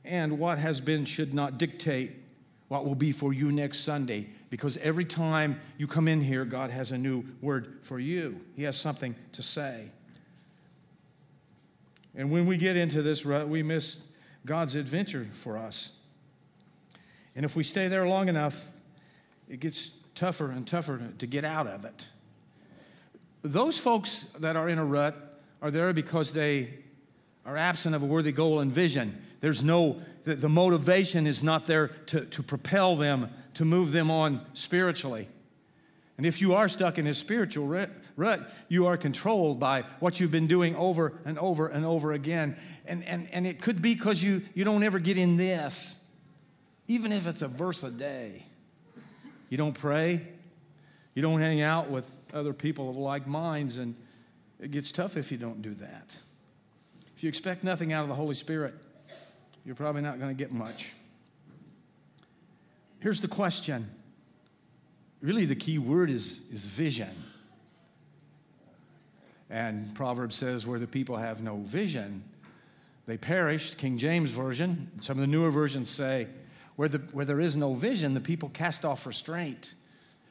and 0.08 0.38
what 0.38 0.58
has 0.58 0.80
been 0.80 1.04
should 1.04 1.34
not 1.34 1.58
dictate 1.58 2.12
what 2.68 2.84
will 2.84 2.94
be 2.94 3.12
for 3.12 3.32
you 3.32 3.52
next 3.52 3.80
Sunday 3.80 4.26
because 4.50 4.76
every 4.78 5.04
time 5.04 5.60
you 5.76 5.86
come 5.86 6.08
in 6.08 6.20
here, 6.20 6.44
God 6.44 6.70
has 6.70 6.90
a 6.90 6.98
new 6.98 7.24
word 7.42 7.78
for 7.82 7.98
you. 7.98 8.40
He 8.56 8.62
has 8.62 8.76
something 8.76 9.14
to 9.32 9.42
say. 9.42 9.88
And 12.14 12.30
when 12.30 12.46
we 12.46 12.56
get 12.56 12.76
into 12.76 13.02
this 13.02 13.26
rut, 13.26 13.48
we 13.48 13.62
miss 13.62 14.08
God's 14.44 14.74
adventure 14.74 15.28
for 15.32 15.58
us. 15.58 15.92
And 17.36 17.44
if 17.44 17.54
we 17.54 17.62
stay 17.62 17.88
there 17.88 18.08
long 18.08 18.28
enough, 18.28 18.66
it 19.48 19.60
gets 19.60 20.02
tougher 20.14 20.50
and 20.50 20.66
tougher 20.66 21.00
to 21.18 21.26
get 21.26 21.44
out 21.44 21.66
of 21.66 21.84
it. 21.84 22.08
Those 23.42 23.78
folks 23.78 24.24
that 24.40 24.56
are 24.56 24.68
in 24.68 24.78
a 24.78 24.84
rut 24.84 25.40
are 25.62 25.70
there 25.70 25.92
because 25.92 26.32
they 26.32 26.70
are 27.46 27.56
absent 27.56 27.94
of 27.94 28.02
a 28.02 28.06
worthy 28.06 28.32
goal 28.32 28.60
and 28.60 28.72
vision. 28.72 29.22
There's 29.40 29.62
no, 29.62 30.02
the, 30.24 30.34
the 30.34 30.48
motivation 30.48 31.26
is 31.26 31.42
not 31.42 31.66
there 31.66 31.88
to, 32.06 32.24
to 32.26 32.42
propel 32.42 32.96
them, 32.96 33.30
to 33.54 33.64
move 33.64 33.92
them 33.92 34.10
on 34.10 34.44
spiritually. 34.54 35.28
And 36.16 36.26
if 36.26 36.40
you 36.40 36.54
are 36.54 36.68
stuck 36.68 36.98
in 36.98 37.06
a 37.06 37.14
spiritual 37.14 37.88
rut, 38.16 38.40
you 38.68 38.86
are 38.86 38.96
controlled 38.96 39.60
by 39.60 39.82
what 40.00 40.18
you've 40.18 40.32
been 40.32 40.48
doing 40.48 40.74
over 40.74 41.12
and 41.24 41.38
over 41.38 41.68
and 41.68 41.86
over 41.86 42.12
again. 42.12 42.56
And, 42.86 43.04
and, 43.04 43.28
and 43.32 43.46
it 43.46 43.62
could 43.62 43.80
be 43.80 43.94
because 43.94 44.20
you, 44.20 44.42
you 44.52 44.64
don't 44.64 44.82
ever 44.82 44.98
get 44.98 45.16
in 45.16 45.36
this, 45.36 46.04
even 46.88 47.12
if 47.12 47.28
it's 47.28 47.42
a 47.42 47.48
verse 47.48 47.84
a 47.84 47.90
day. 47.92 48.44
You 49.48 49.56
don't 49.56 49.78
pray, 49.78 50.26
you 51.14 51.22
don't 51.22 51.40
hang 51.40 51.62
out 51.62 51.88
with 51.88 52.10
other 52.34 52.52
people 52.52 52.90
of 52.90 52.96
like 52.96 53.26
minds, 53.26 53.78
and 53.78 53.94
it 54.60 54.72
gets 54.72 54.90
tough 54.90 55.16
if 55.16 55.30
you 55.30 55.38
don't 55.38 55.62
do 55.62 55.74
that. 55.74 56.18
If 57.16 57.22
you 57.22 57.28
expect 57.28 57.62
nothing 57.62 57.92
out 57.92 58.02
of 58.02 58.08
the 58.08 58.14
Holy 58.14 58.34
Spirit, 58.34 58.74
you're 59.68 59.74
probably 59.74 60.00
not 60.00 60.18
going 60.18 60.34
to 60.34 60.42
get 60.42 60.50
much. 60.50 60.94
Here's 63.00 63.20
the 63.20 63.28
question 63.28 63.86
really, 65.20 65.44
the 65.44 65.54
key 65.54 65.76
word 65.76 66.08
is, 66.08 66.40
is 66.50 66.66
vision. 66.66 67.10
And 69.50 69.94
Proverbs 69.94 70.36
says, 70.36 70.66
where 70.66 70.78
the 70.78 70.86
people 70.86 71.18
have 71.18 71.42
no 71.42 71.56
vision, 71.56 72.22
they 73.04 73.18
perish. 73.18 73.74
King 73.74 73.98
James 73.98 74.30
Version, 74.30 74.90
some 75.00 75.18
of 75.18 75.20
the 75.20 75.26
newer 75.26 75.50
versions 75.50 75.90
say, 75.90 76.28
where, 76.76 76.88
the, 76.88 76.98
where 77.12 77.26
there 77.26 77.40
is 77.40 77.54
no 77.54 77.74
vision, 77.74 78.14
the 78.14 78.20
people 78.20 78.48
cast 78.48 78.86
off 78.86 79.04
restraint. 79.04 79.74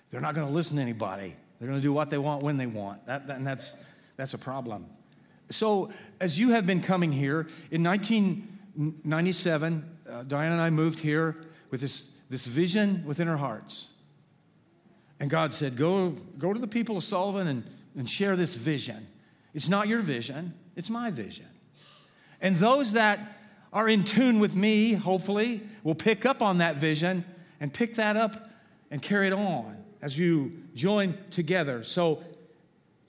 They're 0.09 0.21
not 0.21 0.33
going 0.33 0.47
to 0.47 0.53
listen 0.53 0.77
to 0.77 0.81
anybody. 0.81 1.35
They're 1.59 1.67
going 1.67 1.79
to 1.79 1.83
do 1.83 1.93
what 1.93 2.09
they 2.09 2.17
want 2.17 2.41
when 2.41 2.57
they 2.57 2.65
want. 2.65 3.05
That, 3.05 3.27
that, 3.27 3.37
and 3.37 3.45
that's, 3.45 3.83
that's 4.15 4.33
a 4.33 4.39
problem. 4.39 4.87
So, 5.51 5.91
as 6.19 6.39
you 6.39 6.49
have 6.51 6.65
been 6.65 6.81
coming 6.81 7.11
here, 7.11 7.47
in 7.69 7.83
1997, 8.77 9.97
uh, 10.07 10.23
Diane 10.23 10.51
and 10.51 10.61
I 10.61 10.69
moved 10.69 10.99
here 10.99 11.35
with 11.71 11.81
this, 11.81 12.11
this 12.29 12.45
vision 12.45 13.03
within 13.05 13.27
our 13.27 13.37
hearts. 13.37 13.93
And 15.19 15.29
God 15.29 15.53
said, 15.53 15.75
Go, 15.75 16.09
go 16.37 16.53
to 16.53 16.59
the 16.59 16.67
people 16.67 16.97
of 16.97 17.03
Sullivan 17.03 17.47
and, 17.47 17.63
and 17.95 18.09
share 18.09 18.35
this 18.35 18.55
vision. 18.55 19.07
It's 19.53 19.67
not 19.67 19.87
your 19.87 19.99
vision, 19.99 20.53
it's 20.75 20.89
my 20.89 21.09
vision. 21.09 21.47
And 22.39 22.55
those 22.57 22.93
that 22.93 23.39
are 23.73 23.89
in 23.89 24.03
tune 24.03 24.39
with 24.39 24.55
me, 24.55 24.93
hopefully, 24.93 25.61
will 25.83 25.95
pick 25.95 26.25
up 26.25 26.43
on 26.43 26.59
that 26.59 26.75
vision 26.75 27.25
and 27.59 27.73
pick 27.73 27.95
that 27.95 28.15
up 28.15 28.49
and 28.91 29.01
carry 29.01 29.27
it 29.27 29.33
on 29.33 29.83
as 30.03 30.17
you 30.17 30.51
join 30.75 31.17
together. 31.31 31.83
So, 31.83 32.23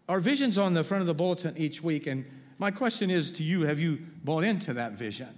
our 0.08 0.20
vision's 0.20 0.56
on 0.56 0.72
the 0.72 0.82
front 0.82 1.02
of 1.02 1.06
the 1.06 1.12
bulletin 1.12 1.54
each 1.58 1.82
week, 1.82 2.06
and 2.06 2.24
my 2.58 2.70
question 2.70 3.10
is 3.10 3.32
to 3.32 3.42
you 3.42 3.62
have 3.62 3.78
you 3.78 3.98
bought 4.24 4.44
into 4.44 4.72
that 4.72 4.92
vision? 4.92 5.28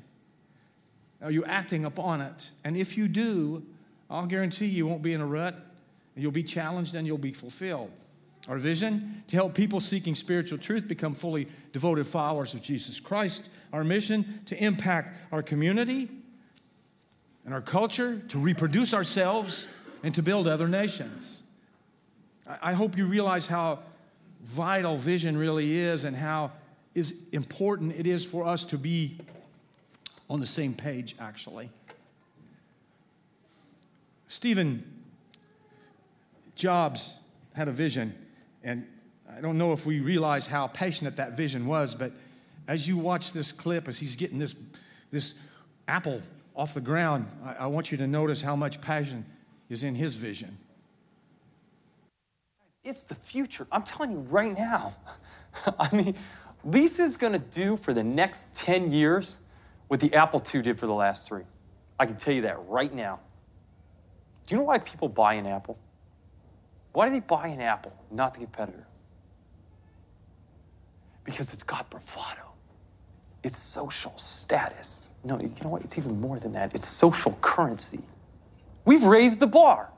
Are 1.23 1.31
you 1.31 1.45
acting 1.45 1.85
upon 1.85 2.21
it? 2.21 2.50
And 2.65 2.77
if 2.77 2.97
you 2.97 3.09
do, 3.09 3.62
I'll 4.09 4.27
guarantee 4.27 4.67
you 4.67 4.87
won't 4.87 5.03
be 5.03 5.12
in 5.12 5.21
a 5.21 5.27
rut. 5.27 5.55
You'll 6.17 6.33
be 6.33 6.43
challenged 6.43 6.95
and 6.95 7.07
you'll 7.07 7.19
be 7.19 7.33
fulfilled. 7.33 7.91
Our 8.49 8.59
vision 8.59 9.23
to 9.29 9.37
help 9.37 9.55
people 9.55 9.81
seeking 9.81 10.15
spiritual 10.15 10.59
truth 10.59 10.89
become 10.89 11.15
fully 11.15 11.47
devoted 11.73 12.07
followers 12.07 12.55
of 12.55 12.62
Jesus 12.62 12.99
Christ. 12.99 13.50
Our 13.73 13.85
mission 13.85 14.41
to 14.47 14.62
impact 14.62 15.19
our 15.31 15.43
community 15.43 16.09
and 17.45 17.55
our 17.55 17.61
culture, 17.61 18.21
to 18.29 18.39
reproduce 18.39 18.93
ourselves, 18.93 19.69
and 20.03 20.15
to 20.15 20.23
build 20.23 20.47
other 20.47 20.69
nations. 20.69 21.43
I 22.61 22.73
hope 22.73 22.97
you 22.97 23.07
realize 23.07 23.47
how 23.47 23.81
vital 24.43 24.97
vision 24.97 25.37
really 25.37 25.77
is 25.79 26.05
and 26.05 26.17
how 26.17 26.53
is 26.95 27.29
important 27.33 27.95
it 27.97 28.07
is 28.07 28.25
for 28.25 28.47
us 28.47 28.65
to 28.67 28.79
be 28.79 29.17
on 30.30 30.38
the 30.38 30.46
same 30.46 30.72
page 30.72 31.16
actually. 31.18 31.68
Stephen 34.28 34.84
Jobs 36.54 37.16
had 37.54 37.66
a 37.66 37.72
vision 37.72 38.14
and 38.62 38.87
I 39.37 39.40
don't 39.40 39.58
know 39.58 39.72
if 39.72 39.84
we 39.84 40.00
realize 40.00 40.46
how 40.46 40.68
passionate 40.68 41.16
that 41.16 41.37
vision 41.37 41.66
was, 41.66 41.94
but 41.94 42.12
as 42.68 42.87
you 42.87 42.96
watch 42.96 43.32
this 43.32 43.52
clip, 43.52 43.88
as 43.88 43.99
he's 43.99 44.16
getting 44.16 44.38
this, 44.38 44.54
this 45.10 45.40
apple 45.88 46.22
off 46.54 46.75
the 46.75 46.80
ground, 46.80 47.26
I, 47.44 47.54
I 47.54 47.66
want 47.66 47.90
you 47.90 47.99
to 47.99 48.06
notice 48.06 48.40
how 48.40 48.54
much 48.54 48.80
passion 48.80 49.25
is 49.68 49.82
in 49.82 49.94
his 49.94 50.14
vision. 50.14 50.56
It's 52.84 53.04
the 53.04 53.14
future. 53.14 53.66
I'm 53.72 53.82
telling 53.82 54.12
you 54.12 54.18
right 54.18 54.56
now. 54.56 54.94
I 55.78 55.94
mean, 55.94 56.14
Lisa's 56.64 57.16
gonna 57.16 57.38
do 57.38 57.76
for 57.76 57.92
the 57.92 58.04
next 58.04 58.54
10 58.54 58.92
years 58.92 59.40
what 59.90 59.99
the 59.99 60.14
Apple 60.14 60.40
II 60.54 60.62
did 60.62 60.78
for 60.78 60.87
the 60.87 60.94
last 60.94 61.26
three. 61.26 61.42
I 61.99 62.06
can 62.06 62.14
tell 62.14 62.32
you 62.32 62.42
that 62.42 62.64
right 62.68 62.94
now. 62.94 63.18
Do 64.47 64.54
you 64.54 64.61
know 64.61 64.64
why 64.64 64.78
people 64.78 65.09
buy 65.09 65.35
an 65.35 65.47
Apple? 65.47 65.76
Why 66.92 67.06
do 67.06 67.12
they 67.12 67.18
buy 67.18 67.49
an 67.49 67.61
Apple, 67.61 67.92
not 68.09 68.35
the 68.35 68.40
competitor? 68.40 68.87
Because 71.25 71.52
it's 71.52 71.64
got 71.64 71.90
bravado. 71.90 72.52
It's 73.42 73.56
social 73.56 74.16
status. 74.16 75.11
No, 75.25 75.40
you 75.40 75.52
know 75.64 75.70
what? 75.70 75.82
It's 75.82 75.99
even 75.99 76.20
more 76.20 76.38
than 76.38 76.52
that. 76.52 76.73
It's 76.73 76.87
social 76.87 77.37
currency. 77.40 78.04
We've 78.85 79.02
raised 79.02 79.40
the 79.40 79.49
bar. 79.49 79.90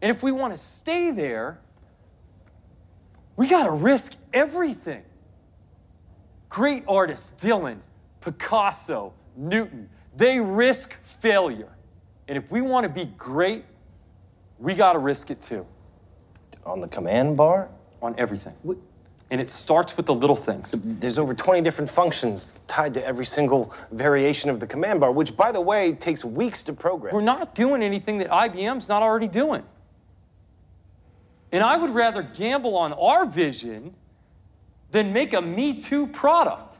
And 0.00 0.10
if 0.10 0.22
we 0.22 0.32
want 0.32 0.54
to 0.54 0.58
stay 0.58 1.10
there, 1.10 1.60
we 3.36 3.46
got 3.46 3.64
to 3.64 3.72
risk 3.72 4.16
everything. 4.32 5.02
Great 6.48 6.84
artist 6.88 7.36
Dylan, 7.36 7.80
Picasso, 8.26 9.12
Newton, 9.36 9.88
they 10.16 10.40
risk 10.40 10.94
failure. 10.94 11.72
And 12.26 12.36
if 12.36 12.50
we 12.50 12.60
want 12.60 12.82
to 12.82 12.88
be 12.88 13.04
great, 13.16 13.64
we 14.58 14.74
got 14.74 14.94
to 14.94 14.98
risk 14.98 15.30
it 15.30 15.40
too. 15.40 15.64
On 16.64 16.80
the 16.80 16.88
command 16.88 17.36
bar? 17.36 17.68
On 18.02 18.16
everything. 18.18 18.52
And 19.30 19.40
it 19.40 19.48
starts 19.48 19.96
with 19.96 20.06
the 20.06 20.14
little 20.14 20.34
things. 20.34 20.72
There's 20.72 21.20
over 21.20 21.34
20 21.34 21.62
different 21.62 21.88
functions 21.88 22.48
tied 22.66 22.94
to 22.94 23.06
every 23.06 23.26
single 23.26 23.72
variation 23.92 24.50
of 24.50 24.58
the 24.58 24.66
command 24.66 24.98
bar, 24.98 25.12
which, 25.12 25.36
by 25.36 25.52
the 25.52 25.60
way, 25.60 25.92
takes 25.92 26.24
weeks 26.24 26.64
to 26.64 26.72
program. 26.72 27.14
We're 27.14 27.20
not 27.20 27.54
doing 27.54 27.80
anything 27.80 28.18
that 28.18 28.28
IBM's 28.28 28.88
not 28.88 29.04
already 29.04 29.28
doing. 29.28 29.62
And 31.52 31.62
I 31.62 31.76
would 31.76 31.90
rather 31.90 32.22
gamble 32.22 32.76
on 32.76 32.92
our 32.94 33.24
vision 33.24 33.94
than 34.90 35.12
make 35.12 35.32
a 35.32 35.40
Me 35.40 35.80
Too 35.80 36.08
product. 36.08 36.78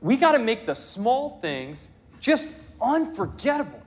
We 0.00 0.16
got 0.16 0.32
to 0.32 0.38
make 0.38 0.66
the 0.66 0.74
small 0.74 1.40
things 1.40 2.02
just 2.20 2.62
unforgettable. 2.80 3.82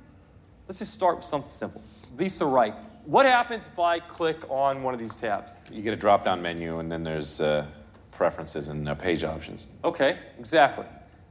Let's 0.68 0.80
just 0.80 0.94
start 0.94 1.18
with 1.18 1.26
something 1.26 1.50
simple. 1.50 1.82
LisaWrite, 2.18 2.76
what 3.06 3.26
happens 3.26 3.68
if 3.68 3.80
I 3.80 4.00
click 4.00 4.50
on 4.50 4.84
one 4.84 4.94
of 4.94 5.00
these 5.00 5.16
tabs? 5.16 5.56
You 5.72 5.82
get 5.82 5.94
a 5.94 5.98
drop 5.98 6.24
down 6.24 6.42
menu, 6.42 6.80
and 6.80 6.92
then 6.92 7.04
there's 7.04 7.42
uh, 7.42 7.66
preferences 8.12 8.70
and 8.70 8.88
uh, 8.88 8.96
page 8.96 9.24
options. 9.24 9.78
Okay, 9.84 10.18
exactly. 10.38 10.86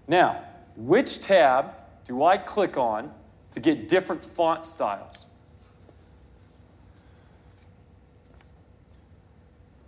Now, 0.09 0.43
which 0.77 1.21
tab 1.21 1.73
do 2.05 2.25
I 2.25 2.39
click 2.39 2.77
on 2.77 3.13
to 3.51 3.61
get 3.61 3.89
different 3.89 4.25
font 4.25 4.65
styles? 4.65 5.29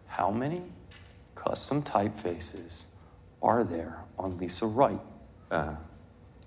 How 0.07 0.31
many 0.31 0.63
custom 1.35 1.83
typefaces 1.83 2.92
are 3.43 3.65
there 3.65 4.05
on 4.19 4.39
LisaWrite? 4.39 5.01
Uh-huh. 5.51 5.75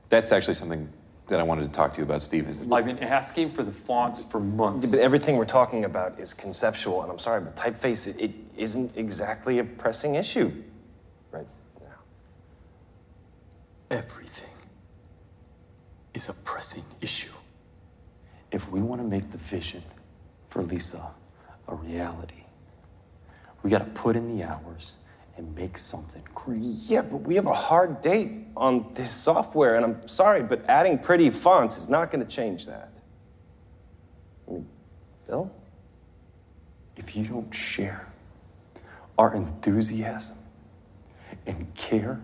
That's 0.10 0.32
actually 0.32 0.54
something 0.54 0.90
that 1.28 1.40
I 1.40 1.44
wanted 1.44 1.64
to 1.64 1.70
talk 1.70 1.92
to 1.94 1.98
you 1.98 2.04
about, 2.04 2.22
Steve. 2.22 2.48
Is 2.48 2.72
I've 2.72 2.86
been 2.86 3.00
asking 3.00 3.50
for 3.50 3.64
the 3.64 3.72
fonts 3.72 4.24
for 4.24 4.40
months. 4.40 4.92
But 4.92 5.00
everything 5.00 5.38
we're 5.38 5.46
talking 5.46 5.86
about 5.86 6.20
is 6.20 6.34
conceptual, 6.34 7.02
and 7.02 7.12
I'm 7.12 7.20
sorry, 7.20 7.42
but 7.42 7.56
typeface, 7.56 8.08
it, 8.08 8.22
it 8.22 8.32
isn't 8.58 8.96
exactly 8.96 9.60
a 9.60 9.64
pressing 9.64 10.16
issue 10.16 10.52
right 11.32 11.48
now. 11.82 11.88
Everything 13.90 14.54
is 16.14 16.30
a 16.30 16.34
pressing 16.34 16.84
issue. 17.02 17.34
If 18.52 18.72
we 18.72 18.82
want 18.82 19.02
to 19.02 19.08
make 19.08 19.32
the 19.32 19.38
vision 19.38 19.82
for 20.48 20.62
Lisa 20.62 21.12
a 21.68 21.76
reality, 21.76 22.44
we 23.64 23.72
got 23.72 23.80
to 23.80 23.86
put 23.86 24.16
in 24.16 24.28
the 24.28 24.44
hours 24.44 25.05
and 25.38 25.54
make 25.56 25.78
something 25.78 26.24
great. 26.34 26.60
Yeah, 26.62 27.02
but 27.02 27.18
we 27.22 27.36
have 27.36 27.46
a 27.46 27.54
hard 27.54 28.02
date 28.02 28.30
on 28.56 28.92
this 28.94 29.12
software, 29.12 29.76
and 29.76 29.84
I'm 29.84 30.08
sorry, 30.08 30.42
but 30.44 30.64
adding 30.70 30.98
pretty 30.98 31.30
fonts 31.30 31.78
is 31.78 31.90
not 31.90 32.10
going 32.12 32.26
to 32.26 32.30
change 32.30 32.66
that. 32.68 32.90
I 34.48 34.52
mean, 34.52 34.68
Bill? 35.28 35.52
If 36.96 37.16
you 37.18 37.26
don't 37.26 37.54
share 37.54 38.08
our 39.18 39.36
enthusiasm 39.36 40.38
and 41.46 41.74
care 41.76 42.22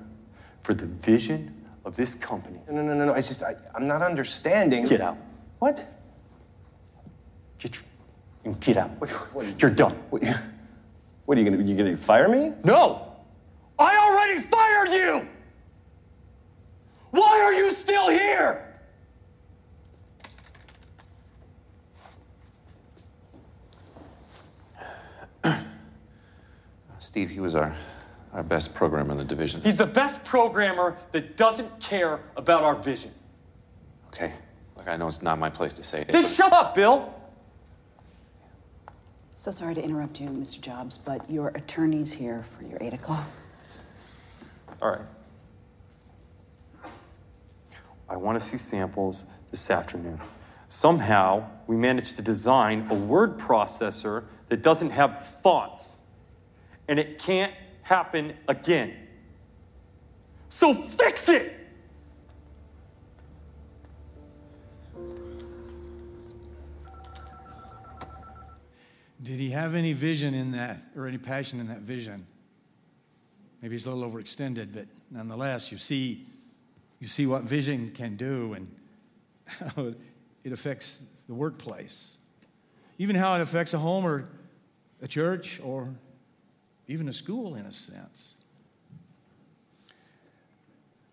for 0.62 0.74
the 0.74 0.86
vision 0.86 1.66
of 1.84 1.96
this 1.98 2.14
company, 2.16 2.60
No, 2.70 2.76
no, 2.76 2.84
no, 2.84 2.94
no, 2.94 3.06
no. 3.08 3.14
I 3.14 3.18
just, 3.22 3.44
I, 3.44 3.56
I'm 3.76 3.88
not 3.88 4.02
understanding. 4.02 4.86
get 4.86 5.02
out. 5.02 5.18
What? 5.60 5.86
Get 7.60 7.76
your, 7.76 7.84
and 8.46 8.60
get 8.62 8.78
out. 8.78 8.90
What- 9.00 9.10
what- 9.34 9.62
You're 9.62 9.72
done. 9.72 9.96
What, 11.32 11.38
what 11.38 11.48
are 11.48 11.50
you 11.50 11.50
going 11.50 11.66
to, 11.66 11.72
you 11.72 11.78
going 11.78 11.96
to 11.96 12.02
fire 12.02 12.28
me? 12.28 12.52
No! 12.66 13.08
I 13.80 13.96
already 13.96 14.42
fired 14.42 14.90
you! 14.90 15.26
Why 17.12 17.42
are 17.46 17.54
you 17.54 17.72
still 17.72 18.10
here? 18.10 18.68
Steve, 27.00 27.30
he 27.30 27.40
was 27.40 27.56
our, 27.56 27.74
our 28.34 28.44
best 28.44 28.76
programmer 28.76 29.14
in 29.14 29.18
the 29.18 29.24
division. 29.24 29.62
He's 29.62 29.78
the 29.78 29.86
best 29.86 30.26
programmer 30.26 30.98
that 31.14 31.38
doesn't 31.38 31.80
care 31.80 32.20
about 32.36 32.64
our 32.64 32.76
vision. 32.76 33.12
Okay. 34.08 34.34
Look, 34.76 34.90
I 34.90 34.98
know 34.98 35.08
it's 35.08 35.22
not 35.22 35.40
my 35.40 35.50
place 35.50 35.74
to 35.76 35.84
say 35.84 36.02
it. 36.02 36.10
Then 36.10 36.24
but- 36.24 36.30
shut 36.30 36.52
up, 36.52 36.76
Bill! 36.76 37.21
So 39.42 39.50
sorry 39.50 39.74
to 39.74 39.84
interrupt 39.84 40.22
you, 40.22 40.28
Mr. 40.28 40.62
Jobs, 40.62 41.00
but 41.00 41.28
your 41.28 41.48
attorney's 41.48 42.14
here 42.14 42.44
for 42.44 42.64
your 42.64 42.78
8 42.80 42.94
o'clock. 42.94 43.28
All 44.80 44.92
right. 44.92 45.02
I 48.08 48.18
want 48.18 48.40
to 48.40 48.46
see 48.46 48.58
samples 48.58 49.26
this 49.50 49.72
afternoon. 49.72 50.20
Somehow, 50.70 51.44
we 51.66 51.76
managed 51.76 52.18
to 52.18 52.22
design 52.22 52.86
a 52.92 52.94
word 52.94 53.40
processor 53.40 54.26
that 54.46 54.62
doesn't 54.62 54.92
have 54.92 55.26
fonts, 55.26 56.06
and 56.88 57.00
it 57.00 57.18
can't 57.18 57.56
happen 57.82 58.34
again. 58.48 58.94
So 60.50 60.72
fix 60.76 61.30
it! 61.30 61.61
Did 69.24 69.40
he 69.40 69.52
have 69.52 69.76
any 69.76 69.94
vision 69.94 70.34
in 70.34 70.52
that 70.52 70.82
or 70.96 71.08
any 71.08 71.18
passion 71.18 71.60
in 71.60 71.68
that 71.68 71.82
vision? 71.82 72.26
Maybe 73.62 73.76
he's 73.76 73.86
a 73.86 73.92
little 73.92 74.10
overextended, 74.10 74.74
but 74.74 74.88
nonetheless, 75.12 75.72
you 75.72 75.78
see, 75.78 76.26
you 77.00 77.08
see 77.08 77.28
what 77.28 77.44
vision 77.44 77.92
can 77.94 78.16
do 78.16 78.54
and 78.54 78.76
how 79.46 79.94
it 80.44 80.52
affects 80.52 81.06
the 81.28 81.36
workplace. 81.36 82.18
Even 82.98 83.16
how 83.16 83.36
it 83.36 83.42
affects 83.42 83.74
a 83.74 83.78
home 83.78 84.06
or 84.06 84.28
a 85.02 85.08
church 85.08 85.60
or 85.64 85.94
even 86.88 87.08
a 87.08 87.14
school 87.14 87.56
in 87.56 87.66
a 87.66 87.72
sense. 87.72 88.34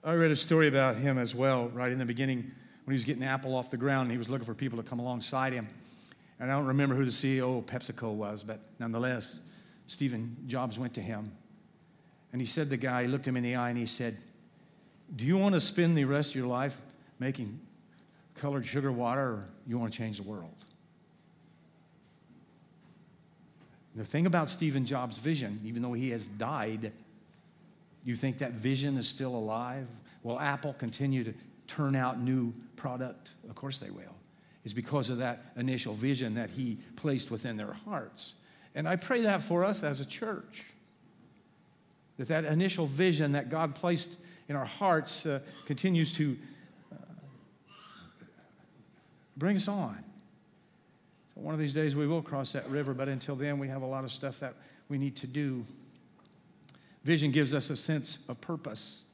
I 0.03 0.15
read 0.15 0.31
a 0.31 0.37
story 0.37 0.69
about 0.69 0.97
him 0.97 1.19
as 1.19 1.35
well, 1.35 1.69
right 1.69 1.93
in 1.93 1.99
the 1.99 2.07
beginning 2.07 2.51
when 2.85 2.93
he 2.93 2.95
was 2.95 3.05
getting 3.05 3.25
Apple 3.25 3.55
off 3.55 3.71
the 3.71 3.77
ground 3.77 4.05
and 4.05 4.13
he 4.13 4.19
was 4.19 4.31
looking 4.31 4.47
for 4.47 4.55
people 4.55 4.79
to 4.79 4.89
come 4.89 4.99
alongside 4.99 5.53
him. 5.53 5.69
And 6.41 6.51
I 6.51 6.55
don't 6.57 6.67
remember 6.67 6.95
who 6.95 7.05
the 7.05 7.11
CEO 7.11 7.59
of 7.59 7.67
PepsiCo 7.67 8.13
was, 8.13 8.43
but 8.43 8.61
nonetheless, 8.79 9.47
Stephen 9.87 10.37
Jobs 10.47 10.79
went 10.79 10.95
to 10.95 11.01
him. 11.01 11.33
And 12.33 12.41
he 12.41 12.47
said, 12.47 12.71
the 12.71 12.77
guy, 12.77 13.03
he 13.03 13.09
looked 13.09 13.27
him 13.27 13.37
in 13.37 13.43
the 13.43 13.57
eye 13.57 13.71
and 13.71 13.79
he 13.79 13.87
said, 13.87 14.17
Do 15.15 15.25
you 15.25 15.37
want 15.37 15.55
to 15.55 15.61
spend 15.61 15.97
the 15.97 16.05
rest 16.05 16.31
of 16.31 16.37
your 16.37 16.47
life 16.47 16.77
making 17.19 17.59
colored 18.35 18.67
sugar 18.67 18.93
water 18.93 19.23
or 19.23 19.49
you 19.67 19.79
want 19.79 19.93
to 19.93 19.99
change 19.99 20.19
the 20.19 20.23
world? 20.23 20.55
The 23.97 24.05
thing 24.05 24.27
about 24.27 24.49
Stephen 24.49 24.85
Jobs' 24.85 25.19
vision, 25.19 25.61
even 25.65 25.83
though 25.83 25.95
he 25.95 26.11
has 26.11 26.27
died, 26.27 26.93
you 28.05 28.15
think 28.15 28.39
that 28.39 28.53
vision 28.53 28.97
is 28.97 29.09
still 29.09 29.35
alive? 29.35 29.89
Will 30.23 30.39
Apple 30.39 30.73
continue 30.75 31.25
to 31.25 31.35
turn 31.67 31.97
out 31.97 32.21
new 32.21 32.55
product? 32.77 33.33
Of 33.49 33.57
course 33.57 33.81
they 33.81 33.91
will. 33.91 34.15
It's 34.69 34.75
because 34.75 35.09
of 35.09 35.17
that 35.17 35.47
initial 35.57 35.95
vision 35.95 36.35
that 36.35 36.51
he 36.51 36.77
placed 36.95 37.31
within 37.31 37.57
their 37.57 37.73
hearts. 37.87 38.35
And 38.75 38.87
I 38.87 38.97
pray 38.97 39.23
that 39.23 39.43
for 39.43 39.65
us 39.65 39.83
as 39.83 40.03
a 40.03 40.07
church. 40.07 40.63
That 42.19 42.29
that 42.29 42.45
initial 42.45 42.85
vision 42.85 43.33
that 43.33 43.49
God 43.49 43.75
placed 43.75 44.21
in 44.47 44.57
our 44.57 44.67
hearts 44.67 45.25
uh, 45.25 45.41
continues 45.65 46.13
to 46.19 46.37
uh, 46.93 46.97
bring 49.39 49.57
us 49.57 49.69
on. 49.69 49.97
So 51.35 51.41
one 51.41 51.55
of 51.55 51.61
these 51.61 51.73
days 51.73 51.97
we 51.97 52.07
will 52.07 52.21
cross 52.21 52.53
that 52.53 52.69
river, 52.69 52.93
but 52.93 53.09
until 53.09 53.37
then 53.37 53.59
we 53.59 53.69
have 53.69 53.81
a 53.81 53.87
lot 53.87 54.05
of 54.05 54.13
stuff 54.13 54.39
that 54.41 54.53
we 54.91 54.99
need 54.99 55.17
to 55.17 55.27
do. 55.27 55.65
Vision 57.05 57.31
gives 57.31 57.55
us 57.55 57.71
a 57.71 57.77
sense 57.79 58.29
of 58.29 58.39
purpose. 58.43 59.05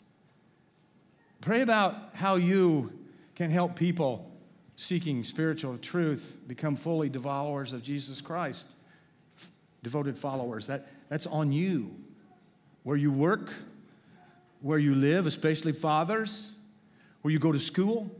Pray 1.40 1.60
about 1.60 1.94
how 2.14 2.34
you 2.34 2.92
can 3.36 3.50
help 3.50 3.76
people 3.76 4.33
seeking 4.76 5.22
spiritual 5.24 5.78
truth 5.78 6.38
become 6.46 6.76
fully 6.76 7.08
followers 7.08 7.72
of 7.72 7.82
Jesus 7.82 8.20
Christ, 8.20 8.68
devoted 9.82 10.18
followers. 10.18 10.66
That, 10.66 10.86
that's 11.08 11.26
on 11.26 11.52
you. 11.52 11.94
Where 12.82 12.96
you 12.96 13.10
work, 13.10 13.52
where 14.60 14.78
you 14.78 14.94
live, 14.94 15.26
especially 15.26 15.72
fathers, 15.72 16.58
where 17.22 17.32
you 17.32 17.38
go 17.38 17.52
to 17.52 17.58
school, 17.58 18.10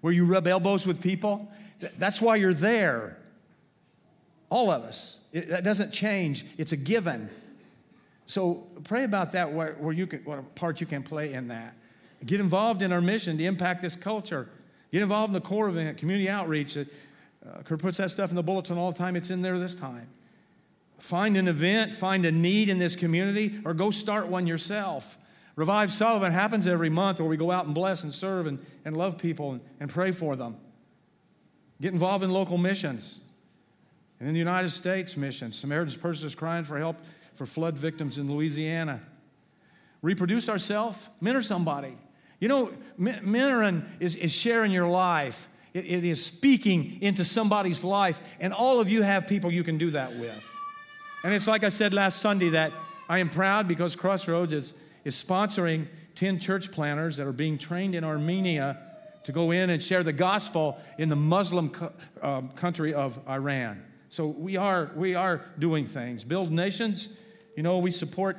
where 0.00 0.12
you 0.12 0.24
rub 0.24 0.46
elbows 0.46 0.86
with 0.86 1.02
people. 1.02 1.50
That's 1.98 2.20
why 2.20 2.36
you're 2.36 2.54
there. 2.54 3.18
All 4.50 4.70
of 4.70 4.82
us. 4.82 5.24
It, 5.32 5.48
that 5.48 5.64
doesn't 5.64 5.90
change, 5.90 6.44
it's 6.58 6.72
a 6.72 6.76
given. 6.76 7.28
So 8.26 8.66
pray 8.84 9.04
about 9.04 9.32
that, 9.32 9.52
where, 9.52 9.72
where 9.74 9.92
you 9.92 10.06
can, 10.06 10.20
what 10.20 10.54
part 10.54 10.80
you 10.80 10.86
can 10.86 11.02
play 11.02 11.32
in 11.32 11.48
that. 11.48 11.74
Get 12.24 12.40
involved 12.40 12.82
in 12.82 12.92
our 12.92 13.00
mission 13.00 13.36
to 13.38 13.44
impact 13.44 13.82
this 13.82 13.96
culture. 13.96 14.48
Get 14.92 15.02
involved 15.02 15.30
in 15.30 15.34
the 15.34 15.40
core 15.40 15.68
event, 15.68 15.98
community 15.98 16.28
outreach. 16.28 16.76
Uh, 16.76 16.84
Kurt 17.64 17.80
puts 17.80 17.98
that 17.98 18.10
stuff 18.10 18.30
in 18.30 18.36
the 18.36 18.42
bulletin 18.42 18.78
all 18.78 18.92
the 18.92 18.98
time. 18.98 19.16
It's 19.16 19.30
in 19.30 19.42
there 19.42 19.58
this 19.58 19.74
time. 19.74 20.08
Find 20.98 21.36
an 21.36 21.48
event, 21.48 21.94
find 21.94 22.24
a 22.24 22.32
need 22.32 22.68
in 22.68 22.78
this 22.78 22.96
community, 22.96 23.60
or 23.64 23.74
go 23.74 23.90
start 23.90 24.28
one 24.28 24.46
yourself. 24.46 25.18
Revive 25.54 25.92
Sullivan 25.92 26.32
happens 26.32 26.66
every 26.66 26.90
month 26.90 27.18
where 27.18 27.28
we 27.28 27.36
go 27.36 27.50
out 27.50 27.66
and 27.66 27.74
bless 27.74 28.04
and 28.04 28.12
serve 28.12 28.46
and, 28.46 28.64
and 28.84 28.96
love 28.96 29.18
people 29.18 29.52
and, 29.52 29.60
and 29.80 29.90
pray 29.90 30.10
for 30.10 30.36
them. 30.36 30.56
Get 31.80 31.92
involved 31.92 32.24
in 32.24 32.30
local 32.30 32.58
missions. 32.58 33.20
And 34.18 34.28
in 34.28 34.34
the 34.34 34.38
United 34.38 34.70
States, 34.70 35.16
missions. 35.16 35.58
Samaritan's 35.58 35.96
Purse 35.96 36.22
is 36.22 36.34
crying 36.34 36.64
for 36.64 36.78
help 36.78 36.96
for 37.34 37.44
flood 37.44 37.76
victims 37.76 38.16
in 38.16 38.32
Louisiana. 38.32 39.00
Reproduce 40.00 40.48
ourselves, 40.48 41.08
mentor 41.20 41.42
somebody. 41.42 41.96
You 42.40 42.48
know, 42.48 42.70
mentoring 42.98 43.84
is, 44.00 44.16
is 44.16 44.34
sharing 44.34 44.72
your 44.72 44.88
life. 44.88 45.48
It, 45.72 45.86
it 45.86 46.04
is 46.04 46.24
speaking 46.24 47.00
into 47.00 47.24
somebody's 47.24 47.82
life, 47.82 48.20
and 48.40 48.52
all 48.52 48.80
of 48.80 48.90
you 48.90 49.02
have 49.02 49.26
people 49.26 49.50
you 49.50 49.64
can 49.64 49.78
do 49.78 49.90
that 49.92 50.16
with. 50.16 50.52
And 51.24 51.34
it's 51.34 51.46
like 51.46 51.64
I 51.64 51.70
said 51.70 51.94
last 51.94 52.20
Sunday 52.20 52.50
that 52.50 52.72
I 53.08 53.18
am 53.18 53.30
proud 53.30 53.68
because 53.68 53.96
Crossroads 53.96 54.52
is, 54.52 54.74
is 55.04 55.22
sponsoring 55.22 55.86
10 56.14 56.38
church 56.38 56.72
planners 56.72 57.16
that 57.16 57.26
are 57.26 57.32
being 57.32 57.58
trained 57.58 57.94
in 57.94 58.04
Armenia 58.04 58.78
to 59.24 59.32
go 59.32 59.50
in 59.50 59.70
and 59.70 59.82
share 59.82 60.02
the 60.02 60.12
gospel 60.12 60.78
in 60.98 61.08
the 61.08 61.16
Muslim 61.16 61.70
co- 61.70 61.92
uh, 62.22 62.42
country 62.54 62.94
of 62.94 63.18
Iran. 63.28 63.82
So 64.08 64.28
we 64.28 64.56
are, 64.56 64.90
we 64.94 65.14
are 65.14 65.44
doing 65.58 65.86
things. 65.86 66.22
Build 66.22 66.52
nations, 66.52 67.08
you 67.56 67.62
know, 67.62 67.78
we 67.78 67.90
support 67.90 68.36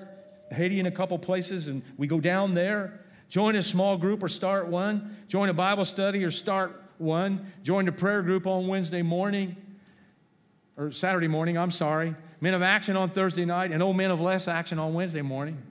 Haiti 0.50 0.80
in 0.80 0.86
a 0.86 0.92
couple 0.92 1.20
places 1.20 1.68
and 1.68 1.84
we 1.98 2.08
go 2.08 2.20
down 2.20 2.54
there. 2.54 3.02
Join 3.30 3.56
a 3.56 3.62
small 3.62 3.98
group 3.98 4.24
or 4.24 4.28
start 4.28 4.68
one. 4.68 5.18
Join 5.28 5.50
a 5.50 5.54
Bible 5.54 5.86
study 5.86 6.24
or 6.24 6.32
start 6.32 6.82
one. 6.98 7.52
Join 7.64 7.86
the 7.86 7.92
prayer 7.92 8.22
group 8.22 8.48
on 8.48 8.68
Wednesday 8.68 9.02
morning 9.02 9.56
or 10.78 10.92
Saturday 10.92 11.28
morning, 11.28 11.58
I'm 11.58 11.72
sorry. 11.72 12.16
Men 12.40 12.54
of 12.54 12.62
action 12.62 12.96
on 12.96 13.10
Thursday 13.10 13.46
night 13.46 13.72
and 13.72 13.82
old 13.82 13.98
men 13.98 14.12
of 14.12 14.22
less 14.22 14.48
action 14.48 14.78
on 14.80 14.94
Wednesday 14.94 15.24
morning. 15.24 15.62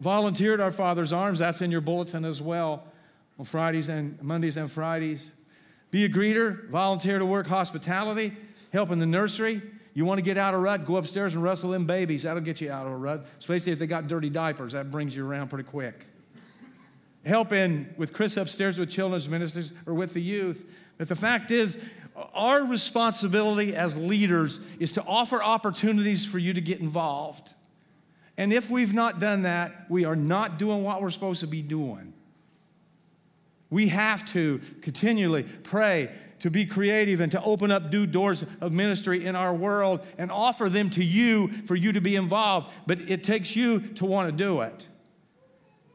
Volunteer 0.00 0.54
at 0.54 0.60
our 0.60 0.70
Father's 0.70 1.12
Arms, 1.12 1.38
that's 1.38 1.60
in 1.60 1.70
your 1.70 1.82
bulletin 1.82 2.24
as 2.24 2.40
well 2.40 2.84
on 3.38 3.44
Fridays 3.44 3.90
and 3.90 4.20
Mondays 4.22 4.56
and 4.56 4.70
Fridays. 4.70 5.32
Be 5.90 6.04
a 6.04 6.08
greeter, 6.08 6.68
volunteer 6.70 7.18
to 7.18 7.26
work 7.26 7.46
hospitality, 7.46 8.34
help 8.72 8.90
in 8.90 8.98
the 8.98 9.06
nursery. 9.06 9.60
You 9.92 10.04
want 10.04 10.18
to 10.18 10.22
get 10.22 10.38
out 10.38 10.54
of 10.54 10.60
rut, 10.60 10.84
go 10.86 10.96
upstairs 10.96 11.34
and 11.34 11.42
wrestle 11.42 11.70
them 11.70 11.86
babies. 11.86 12.22
That'll 12.22 12.42
get 12.42 12.60
you 12.60 12.70
out 12.70 12.86
of 12.86 12.92
a 12.92 12.96
rut, 12.96 13.26
especially 13.38 13.72
if 13.72 13.78
they 13.78 13.86
got 13.86 14.08
dirty 14.08 14.30
diapers. 14.30 14.72
That 14.72 14.90
brings 14.90 15.14
you 15.16 15.26
around 15.26 15.48
pretty 15.48 15.68
quick. 15.68 16.06
Help 17.24 17.52
in 17.52 17.92
with 17.96 18.12
Chris 18.12 18.36
upstairs 18.36 18.78
with 18.78 18.88
children's 18.88 19.28
ministers 19.28 19.72
or 19.86 19.94
with 19.94 20.14
the 20.14 20.22
youth. 20.22 20.64
But 20.96 21.08
the 21.08 21.16
fact 21.16 21.50
is, 21.50 21.84
our 22.34 22.62
responsibility 22.64 23.74
as 23.74 23.96
leaders 23.96 24.66
is 24.78 24.92
to 24.92 25.04
offer 25.04 25.42
opportunities 25.42 26.24
for 26.24 26.38
you 26.38 26.52
to 26.54 26.60
get 26.60 26.80
involved. 26.80 27.54
And 28.36 28.52
if 28.52 28.70
we've 28.70 28.94
not 28.94 29.18
done 29.18 29.42
that, 29.42 29.90
we 29.90 30.04
are 30.04 30.16
not 30.16 30.58
doing 30.58 30.82
what 30.82 31.02
we're 31.02 31.10
supposed 31.10 31.40
to 31.40 31.46
be 31.46 31.62
doing. 31.62 32.14
We 33.68 33.88
have 33.88 34.26
to 34.32 34.60
continually 34.80 35.42
pray 35.42 36.10
to 36.40 36.50
be 36.50 36.66
creative 36.66 37.20
and 37.20 37.30
to 37.32 37.42
open 37.42 37.70
up 37.70 37.92
new 37.92 38.06
doors 38.06 38.42
of 38.60 38.72
ministry 38.72 39.24
in 39.24 39.36
our 39.36 39.54
world 39.54 40.00
and 40.18 40.30
offer 40.30 40.68
them 40.68 40.90
to 40.90 41.04
you 41.04 41.48
for 41.48 41.76
you 41.76 41.92
to 41.92 42.00
be 42.00 42.16
involved. 42.16 42.72
But 42.86 43.00
it 43.00 43.24
takes 43.24 43.54
you 43.54 43.80
to 43.80 44.04
want 44.04 44.30
to 44.30 44.36
do 44.36 44.60
it. 44.62 44.88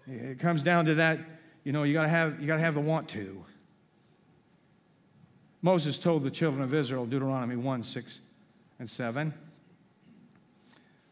It 0.07 0.39
comes 0.39 0.63
down 0.63 0.85
to 0.85 0.95
that, 0.95 1.19
you 1.63 1.71
know, 1.71 1.83
you 1.83 1.93
gotta 1.93 2.09
have 2.09 2.39
you 2.39 2.47
gotta 2.47 2.61
have 2.61 2.75
the 2.75 2.79
want 2.79 3.09
to. 3.09 3.43
Moses 5.61 5.97
told 5.97 6.23
the 6.23 6.29
children 6.29 6.61
of 6.61 6.73
Israel, 6.75 7.07
Deuteronomy 7.07 7.55
1 7.55 7.81
6 7.81 8.21
and 8.77 8.87
7. 8.89 9.33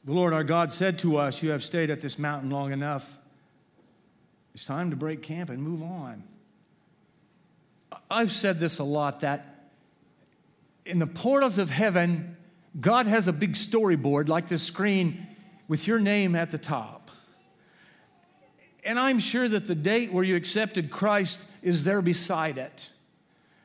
The 0.06 0.12
Lord 0.12 0.34
our 0.34 0.44
God 0.44 0.72
said 0.72 1.00
to 1.00 1.18
us, 1.18 1.42
You 1.42 1.50
have 1.52 1.64
stayed 1.64 1.90
at 1.90 2.02
this 2.02 2.20
mountain 2.20 2.52
long 2.52 2.72
enough. 2.72 3.18
It's 4.54 4.66
time 4.66 4.92
to 4.92 4.96
break 4.96 5.24
camp 5.24 5.50
and 5.50 5.64
move 5.64 5.82
on. 5.82 6.24
I've 8.14 8.32
said 8.32 8.60
this 8.60 8.80
a 8.80 8.84
lot 8.84 9.22
that 9.22 9.72
in 10.86 11.00
the 11.00 11.08
portals 11.08 11.58
of 11.58 11.70
heaven, 11.70 12.38
God 12.80 13.08
has 13.08 13.28
a 13.28 13.34
big 13.34 13.54
storyboard 13.54 14.28
like 14.28 14.48
this 14.48 14.64
screen 14.64 15.26
with 15.68 15.88
your 15.88 16.00
name 16.00 16.36
at 16.36 16.50
the 16.50 16.58
top. 16.58 17.10
And 18.86 19.00
I'm 19.00 19.20
sure 19.20 19.48
that 19.48 19.66
the 19.66 19.76
date 19.76 20.12
where 20.12 20.24
you 20.24 20.36
accepted 20.36 20.92
Christ 20.92 21.50
is 21.62 21.84
there 21.84 22.02
beside 22.02 22.58
it. 22.58 22.92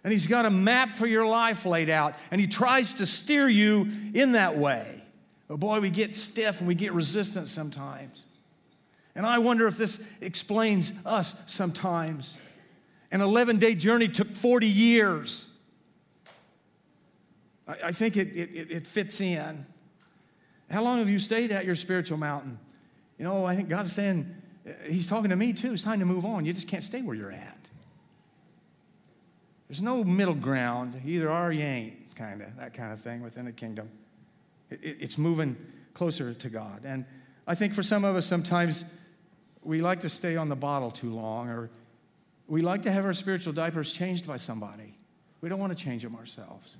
And 0.04 0.12
He's 0.12 0.26
got 0.26 0.46
a 0.46 0.50
map 0.50 0.90
for 0.90 1.06
your 1.06 1.26
life 1.26 1.66
laid 1.66 1.90
out, 1.90 2.14
and 2.30 2.40
He 2.40 2.46
tries 2.46 2.94
to 2.94 3.06
steer 3.06 3.48
you 3.48 3.90
in 4.14 4.32
that 4.32 4.56
way. 4.56 5.02
But 5.48 5.58
boy, 5.60 5.80
we 5.80 5.90
get 5.90 6.14
stiff 6.14 6.60
and 6.60 6.68
we 6.68 6.74
get 6.74 6.92
resistant 6.92 7.48
sometimes. 7.48 8.26
And 9.14 9.26
I 9.26 9.38
wonder 9.38 9.66
if 9.66 9.76
this 9.76 10.10
explains 10.20 11.04
us 11.04 11.42
sometimes. 11.52 12.36
An 13.10 13.20
11 13.20 13.58
day 13.58 13.74
journey 13.74 14.08
took 14.08 14.28
40 14.28 14.66
years. 14.66 15.54
I, 17.66 17.76
I 17.84 17.92
think 17.92 18.16
it, 18.16 18.28
it, 18.28 18.70
it 18.70 18.86
fits 18.86 19.20
in. 19.20 19.66
How 20.70 20.82
long 20.82 20.98
have 20.98 21.08
you 21.08 21.18
stayed 21.18 21.50
at 21.50 21.64
your 21.64 21.74
spiritual 21.74 22.18
mountain? 22.18 22.58
You 23.18 23.24
know, 23.24 23.44
I 23.44 23.56
think 23.56 23.68
God's 23.68 23.92
saying, 23.92 24.34
uh, 24.66 24.72
He's 24.86 25.08
talking 25.08 25.30
to 25.30 25.36
me 25.36 25.52
too. 25.52 25.72
It's 25.72 25.82
time 25.82 26.00
to 26.00 26.06
move 26.06 26.26
on. 26.26 26.44
You 26.44 26.52
just 26.52 26.68
can't 26.68 26.84
stay 26.84 27.02
where 27.02 27.16
you're 27.16 27.32
at. 27.32 27.70
There's 29.68 29.82
no 29.82 30.04
middle 30.04 30.34
ground. 30.34 31.00
You 31.04 31.16
either 31.16 31.30
are 31.30 31.48
or 31.48 31.52
you 31.52 31.62
ain't, 31.62 32.14
kind 32.14 32.42
of, 32.42 32.56
that 32.56 32.74
kind 32.74 32.92
of 32.92 33.00
thing 33.00 33.22
within 33.22 33.44
the 33.44 33.52
kingdom. 33.52 33.90
It, 34.70 34.80
it, 34.82 34.96
it's 35.00 35.18
moving 35.18 35.56
closer 35.94 36.34
to 36.34 36.48
God. 36.48 36.82
And 36.84 37.04
I 37.46 37.54
think 37.54 37.74
for 37.74 37.82
some 37.82 38.04
of 38.04 38.16
us, 38.16 38.26
sometimes 38.26 38.92
we 39.62 39.82
like 39.82 40.00
to 40.00 40.08
stay 40.08 40.36
on 40.36 40.48
the 40.48 40.56
bottle 40.56 40.90
too 40.90 41.14
long, 41.14 41.48
or 41.48 41.70
we 42.48 42.62
like 42.62 42.82
to 42.82 42.90
have 42.90 43.04
our 43.04 43.12
spiritual 43.12 43.52
diapers 43.52 43.92
changed 43.92 44.26
by 44.26 44.38
somebody. 44.38 44.94
We 45.40 45.48
don't 45.48 45.60
want 45.60 45.76
to 45.76 45.78
change 45.78 46.02
them 46.02 46.16
ourselves. 46.16 46.76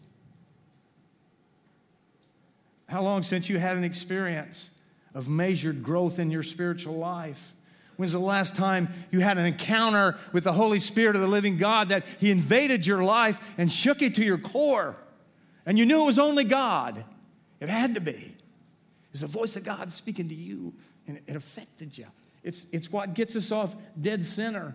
How 2.88 3.02
long 3.02 3.22
since 3.22 3.50
you 3.50 3.58
had 3.58 3.76
an 3.76 3.84
experience 3.84 4.76
of 5.14 5.28
measured 5.28 5.82
growth 5.82 6.18
in 6.18 6.30
your 6.30 6.42
spiritual 6.42 6.96
life? 6.96 7.52
When's 7.96 8.12
the 8.12 8.18
last 8.18 8.56
time 8.56 8.88
you 9.10 9.20
had 9.20 9.36
an 9.38 9.44
encounter 9.44 10.16
with 10.32 10.44
the 10.44 10.52
Holy 10.52 10.80
Spirit 10.80 11.16
of 11.16 11.20
the 11.22 11.28
living 11.28 11.58
God 11.58 11.90
that 11.90 12.04
He 12.18 12.30
invaded 12.30 12.86
your 12.86 13.04
life 13.04 13.54
and 13.58 13.70
shook 13.70 14.00
you 14.00 14.08
to 14.08 14.24
your 14.24 14.38
core? 14.38 14.96
And 15.66 15.78
you 15.78 15.84
knew 15.84 16.02
it 16.02 16.06
was 16.06 16.18
only 16.18 16.44
God. 16.44 17.04
It 17.60 17.68
had 17.68 17.94
to 17.94 18.00
be. 18.00 18.34
It's 19.10 19.20
the 19.20 19.26
voice 19.26 19.56
of 19.56 19.64
God 19.64 19.92
speaking 19.92 20.28
to 20.28 20.34
you, 20.34 20.72
and 21.06 21.20
it 21.26 21.36
affected 21.36 21.98
you. 21.98 22.06
It's, 22.42 22.66
it's 22.72 22.90
what 22.90 23.14
gets 23.14 23.36
us 23.36 23.52
off 23.52 23.76
dead 24.00 24.24
center. 24.24 24.74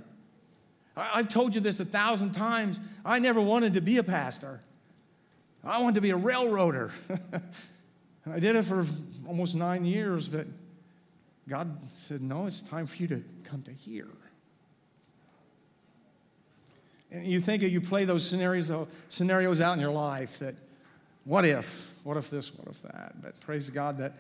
I've 0.96 1.28
told 1.28 1.56
you 1.56 1.62
this 1.62 1.80
a 1.80 1.86
thousand 1.86 2.32
times. 2.32 2.80
I 3.04 3.20
never 3.20 3.42
wanted 3.42 3.74
to 3.74 3.82
be 3.82 3.98
a 3.98 4.04
pastor, 4.04 4.62
I 5.64 5.82
wanted 5.82 5.96
to 5.96 6.02
be 6.02 6.12
a 6.12 6.18
railroader. 6.18 6.92
and 7.10 8.34
I 8.34 8.40
did 8.40 8.56
it 8.56 8.64
for 8.64 8.86
almost 9.28 9.56
nine 9.56 9.86
years, 9.86 10.28
but 10.28 10.48
God 11.48 11.78
said, 11.94 12.22
No, 12.22 12.46
it's 12.46 12.62
time 12.62 12.86
for 12.88 12.98
you 12.98 13.08
to 13.08 13.24
come 13.44 13.62
to 13.64 13.72
here. 13.72 14.08
And 17.12 17.28
you 17.28 17.40
think 17.40 17.62
you 17.62 17.80
play 17.80 18.06
those 18.06 18.28
scenarios, 18.28 18.72
uh, 18.72 18.86
scenarios 19.08 19.62
out 19.62 19.74
in 19.74 19.80
your 19.80 19.92
life 19.92 20.40
that, 20.40 20.56
what 21.26 21.46
if? 21.46 21.94
What 22.04 22.18
if 22.18 22.30
this? 22.30 22.54
What 22.54 22.68
if 22.68 22.82
that? 22.82 23.22
But 23.22 23.40
praise 23.40 23.70
God 23.70 24.00
that 24.00 24.14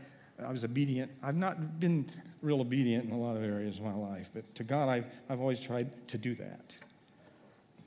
I 0.44 0.52
was 0.52 0.64
obedient. 0.64 1.12
I've 1.22 1.36
not 1.36 1.80
been 1.80 2.10
real 2.42 2.62
obedient 2.62 3.06
in 3.06 3.12
a 3.12 3.18
lot 3.18 3.38
of 3.38 3.44
areas 3.44 3.78
of 3.78 3.86
my 3.86 3.94
life, 3.94 4.30
but 4.34 4.56
to 4.56 4.64
God, 4.64 4.90
I've, 4.90 5.06
I've 5.30 5.40
always 5.40 5.62
tried 5.62 6.08
to 6.10 6.18
do 6.18 6.36
that. 6.36 6.78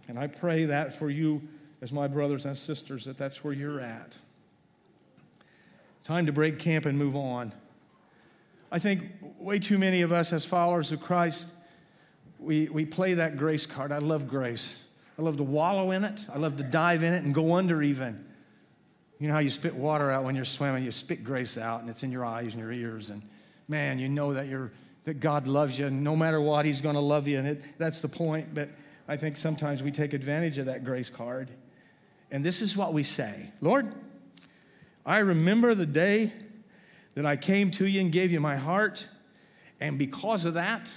And 0.09 0.19
I 0.19 0.27
pray 0.27 0.67
that 0.67 0.93
for 0.93 1.11
you, 1.11 1.43
as 1.83 1.93
my 1.93 2.09
brothers 2.09 2.47
and 2.47 2.57
sisters, 2.57 3.05
that 3.05 3.17
that's 3.17 3.45
where 3.45 3.53
you're 3.53 3.81
at. 3.81 4.19
Time 6.05 6.27
to 6.27 6.33
break 6.33 6.59
camp 6.59 6.87
and 6.87 6.97
move 6.97 7.17
on. 7.17 7.53
I 8.71 8.79
think 8.79 9.05
way 9.39 9.59
too 9.59 9.79
many 9.79 10.03
of 10.03 10.13
us, 10.13 10.33
as 10.33 10.45
followers 10.45 10.93
of 10.93 11.03
Christ, 11.03 11.53
we, 12.39 12.69
we 12.69 12.85
play 12.85 13.15
that 13.15 13.37
grace 13.37 13.67
card. 13.67 13.93
I 13.93 13.99
love 13.99 14.29
grace. 14.29 14.85
I 15.19 15.23
love 15.23 15.39
to 15.39 15.43
wallow 15.43 15.93
in 15.93 16.05
it, 16.05 16.27
I 16.33 16.39
love 16.39 16.57
to 16.57 16.63
dive 16.63 17.03
in 17.03 17.15
it 17.15 17.25
and 17.25 17.35
go 17.35 17.55
under 17.55 17.83
even. 17.83 18.26
You 19.19 19.29
know 19.29 19.35
how 19.35 19.41
you 19.41 19.51
spit 19.51 19.75
water 19.75 20.11
out 20.11 20.25
when 20.25 20.37
you're 20.37 20.45
swimming? 20.45 20.85
You 20.85 20.91
spit 20.91 21.25
grace 21.25 21.57
out, 21.57 21.81
and 21.81 21.89
it's 21.89 22.03
in 22.03 22.13
your 22.13 22.25
eyes 22.25 22.53
and 22.53 22.63
your 22.63 22.73
ears. 22.73 23.11
And 23.11 23.23
man, 23.67 23.99
you 23.99 24.09
know 24.09 24.35
that, 24.35 24.47
you're, 24.47 24.73
that 25.05 25.21
God 25.21 25.47
loves 25.47 25.79
you, 25.79 25.87
and 25.87 26.05
no 26.05 26.15
matter 26.15 26.41
what, 26.41 26.67
He's 26.67 26.81
going 26.81 26.97
to 26.97 27.01
love 27.01 27.27
you. 27.27 27.39
And 27.39 27.49
it, 27.49 27.79
that's 27.79 28.01
the 28.01 28.09
point. 28.09 28.55
But 28.55 28.69
I 29.09 29.17
think 29.17 29.37
sometimes 29.37 29.83
we 29.83 29.91
take 29.91 30.13
advantage 30.13 30.59
of 30.59 30.67
that 30.67 30.85
grace 30.85 31.09
card. 31.09 31.51
And 32.31 32.45
this 32.45 32.61
is 32.61 32.77
what 32.77 32.93
we 32.93 33.03
say 33.03 33.51
Lord, 33.61 33.93
I 35.05 35.19
remember 35.19 35.75
the 35.75 35.87
day 35.87 36.33
that 37.15 37.25
I 37.25 37.37
came 37.37 37.71
to 37.73 37.87
you 37.87 38.01
and 38.01 38.13
gave 38.13 38.31
you 38.31 38.41
my 38.41 38.57
heart. 38.57 39.09
And 39.81 39.99
because 39.99 40.45
of 40.45 40.55
that, 40.55 40.93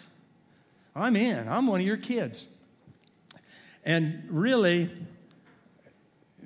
I'm 0.96 1.16
in. 1.16 1.48
I'm 1.48 1.68
one 1.68 1.82
of 1.82 1.86
your 1.86 1.98
kids. 1.98 2.52
And 3.86 4.24
really, 4.30 4.90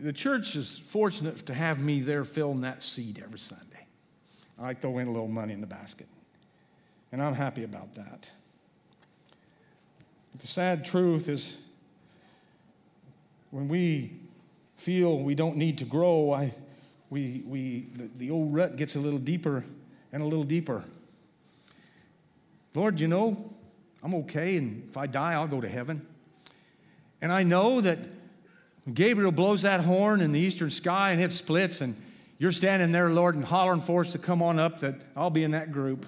the 0.03 0.11
church 0.11 0.57
is 0.57 0.77
fortunate 0.77 1.45
to 1.45 1.53
have 1.53 1.79
me 1.79 2.01
there 2.01 2.25
filling 2.25 2.61
that 2.61 2.83
seed 2.83 3.21
every 3.23 3.39
Sunday. 3.39 3.87
I 4.61 4.73
throw 4.73 4.97
in 4.97 5.07
a 5.07 5.11
little 5.11 5.29
money 5.29 5.53
in 5.53 5.61
the 5.61 5.67
basket. 5.67 6.07
And 7.13 7.21
I'm 7.21 7.33
happy 7.33 7.63
about 7.63 7.93
that. 7.93 8.29
But 10.33 10.41
the 10.41 10.47
sad 10.47 10.83
truth 10.83 11.29
is 11.29 11.57
when 13.51 13.69
we 13.69 14.11
feel 14.75 15.19
we 15.19 15.35
don't 15.35 15.55
need 15.55 15.77
to 15.77 15.85
grow, 15.85 16.33
I, 16.33 16.53
we, 17.09 17.41
we, 17.47 17.87
the, 17.93 18.09
the 18.17 18.31
old 18.31 18.53
rut 18.53 18.75
gets 18.75 18.95
a 18.97 18.99
little 18.99 19.19
deeper 19.19 19.63
and 20.11 20.21
a 20.21 20.25
little 20.25 20.43
deeper. 20.43 20.83
Lord, 22.75 22.99
you 22.99 23.07
know, 23.07 23.53
I'm 24.03 24.13
okay, 24.15 24.57
and 24.57 24.85
if 24.89 24.97
I 24.97 25.07
die, 25.07 25.33
I'll 25.33 25.47
go 25.47 25.61
to 25.61 25.69
heaven. 25.69 26.05
And 27.21 27.31
I 27.31 27.43
know 27.43 27.79
that 27.79 27.99
Gabriel 28.91 29.31
blows 29.31 29.61
that 29.61 29.81
horn 29.81 30.21
in 30.21 30.31
the 30.31 30.39
eastern 30.39 30.69
sky 30.69 31.11
and 31.11 31.21
it 31.21 31.31
splits, 31.31 31.79
and 31.81 31.95
you're 32.37 32.51
standing 32.51 32.91
there, 32.91 33.09
Lord, 33.09 33.35
and 33.35 33.45
hollering 33.45 33.81
for 33.81 34.01
us 34.01 34.11
to 34.11 34.17
come 34.17 34.41
on 34.41 34.59
up, 34.59 34.79
that 34.79 34.95
I'll 35.15 35.29
be 35.29 35.43
in 35.43 35.51
that 35.51 35.71
group. 35.71 36.05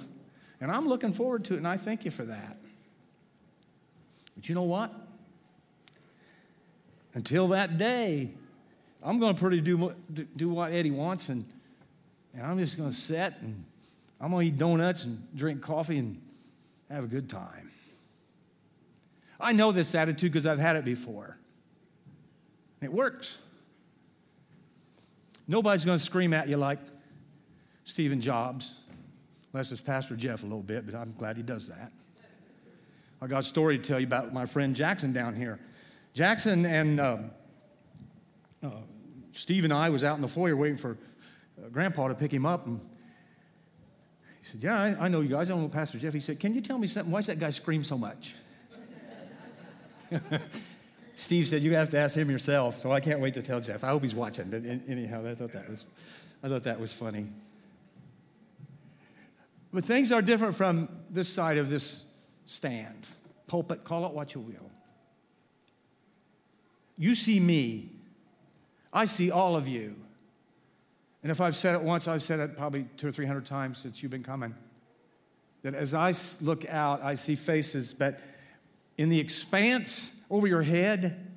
And 0.59 0.71
I'm 0.71 0.87
looking 0.87 1.13
forward 1.13 1.45
to 1.45 1.53
it, 1.53 1.57
and 1.57 1.67
I 1.67 1.77
thank 1.77 2.03
you 2.03 2.11
for 2.11 2.25
that. 2.25 2.57
But 4.35 4.49
you 4.49 4.55
know 4.55 4.63
what? 4.63 4.93
Until 7.13 7.47
that 7.49 7.77
day, 7.77 8.31
I'm 9.01 9.19
going 9.19 9.35
to 9.35 9.39
pretty 9.39 9.61
do, 9.61 9.93
do 10.35 10.49
what 10.49 10.73
Eddie 10.73 10.91
wants, 10.91 11.29
and, 11.29 11.45
and 12.33 12.45
I'm 12.45 12.57
just 12.57 12.75
going 12.75 12.89
to 12.89 12.95
sit 12.95 13.33
and 13.41 13.63
I'm 14.19 14.31
going 14.31 14.47
to 14.47 14.53
eat 14.53 14.57
donuts 14.57 15.03
and 15.03 15.25
drink 15.35 15.61
coffee 15.61 15.97
and 15.97 16.21
have 16.89 17.03
a 17.03 17.07
good 17.07 17.29
time. 17.29 17.71
I 19.39 19.51
know 19.51 19.71
this 19.71 19.93
attitude 19.93 20.31
because 20.31 20.45
I've 20.45 20.59
had 20.59 20.75
it 20.75 20.85
before. 20.85 21.37
It 22.81 22.91
works. 22.91 23.37
Nobody's 25.47 25.85
going 25.85 25.97
to 25.97 26.03
scream 26.03 26.33
at 26.33 26.47
you 26.47 26.57
like 26.57 26.79
Stephen 27.83 28.19
Jobs, 28.19 28.75
unless 29.53 29.71
it's 29.71 29.81
Pastor 29.81 30.15
Jeff 30.15 30.41
a 30.41 30.45
little 30.45 30.63
bit, 30.63 30.85
but 30.85 30.95
I'm 30.95 31.13
glad 31.17 31.37
he 31.37 31.43
does 31.43 31.67
that. 31.67 31.91
I 33.21 33.27
got 33.27 33.39
a 33.39 33.43
story 33.43 33.77
to 33.77 33.83
tell 33.83 33.99
you 33.99 34.07
about 34.07 34.33
my 34.33 34.45
friend 34.45 34.75
Jackson 34.75 35.13
down 35.13 35.35
here. 35.35 35.59
Jackson 36.13 36.65
and 36.65 36.99
uh, 36.99 37.17
uh, 38.63 38.69
Steve 39.31 39.63
and 39.63 39.73
I 39.73 39.89
was 39.89 40.03
out 40.03 40.15
in 40.15 40.21
the 40.21 40.27
foyer 40.27 40.55
waiting 40.55 40.77
for 40.77 40.97
uh, 41.57 41.69
Grandpa 41.69 42.07
to 42.07 42.15
pick 42.15 42.33
him 42.33 42.45
up, 42.45 42.65
and 42.65 42.79
he 44.39 44.45
said, 44.45 44.63
"Yeah, 44.63 44.79
I, 44.79 45.05
I 45.05 45.07
know 45.07 45.21
you 45.21 45.29
guys. 45.29 45.51
I 45.51 45.55
know 45.55 45.67
Pastor 45.67 45.97
Jeff." 45.97 46.13
He 46.13 46.19
said, 46.19 46.39
"Can 46.39 46.53
you 46.53 46.61
tell 46.61 46.77
me 46.77 46.87
something? 46.87 47.11
Why 47.11 47.19
does 47.19 47.27
that 47.27 47.39
guy 47.39 47.49
scream 47.51 47.83
so 47.83 47.97
much?" 47.97 48.33
Steve 51.15 51.47
said, 51.47 51.61
You 51.61 51.73
have 51.75 51.89
to 51.89 51.97
ask 51.97 52.15
him 52.15 52.29
yourself. 52.29 52.79
So 52.79 52.91
I 52.91 52.99
can't 52.99 53.19
wait 53.19 53.33
to 53.35 53.41
tell 53.41 53.61
Jeff. 53.61 53.83
I 53.83 53.87
hope 53.87 54.03
he's 54.03 54.15
watching. 54.15 54.49
But 54.49 54.63
anyhow, 54.87 55.25
I 55.25 55.33
thought 55.33 55.53
that 55.53 55.69
was, 55.69 55.85
I 56.43 56.49
thought 56.49 56.63
that 56.63 56.79
was 56.79 56.93
funny. 56.93 57.27
But 59.73 59.83
things 59.83 60.11
are 60.11 60.21
different 60.21 60.55
from 60.55 60.89
this 61.09 61.27
side 61.27 61.57
of 61.57 61.69
this 61.69 62.13
stand. 62.45 63.07
Pulpit, 63.47 63.83
call 63.83 64.05
it 64.05 64.11
what 64.11 64.33
you 64.33 64.41
will. 64.41 64.71
You 66.97 67.15
see 67.15 67.39
me. 67.39 67.89
I 68.93 69.05
see 69.05 69.31
all 69.31 69.55
of 69.55 69.67
you. 69.67 69.95
And 71.23 71.31
if 71.31 71.41
I've 71.41 71.55
said 71.55 71.75
it 71.75 71.81
once, 71.81 72.07
I've 72.07 72.23
said 72.23 72.39
it 72.39 72.55
probably 72.55 72.85
two 72.97 73.07
or 73.07 73.11
three 73.11 73.25
hundred 73.25 73.45
times 73.45 73.79
since 73.79 74.01
you've 74.01 74.11
been 74.11 74.23
coming. 74.23 74.53
That 75.63 75.73
as 75.73 75.93
I 75.93 76.13
look 76.41 76.65
out, 76.69 77.01
I 77.01 77.15
see 77.15 77.35
faces, 77.35 77.93
but 77.93 78.19
in 78.97 79.09
the 79.09 79.19
expanse 79.19 80.14
over 80.29 80.47
your 80.47 80.63
head 80.63 81.31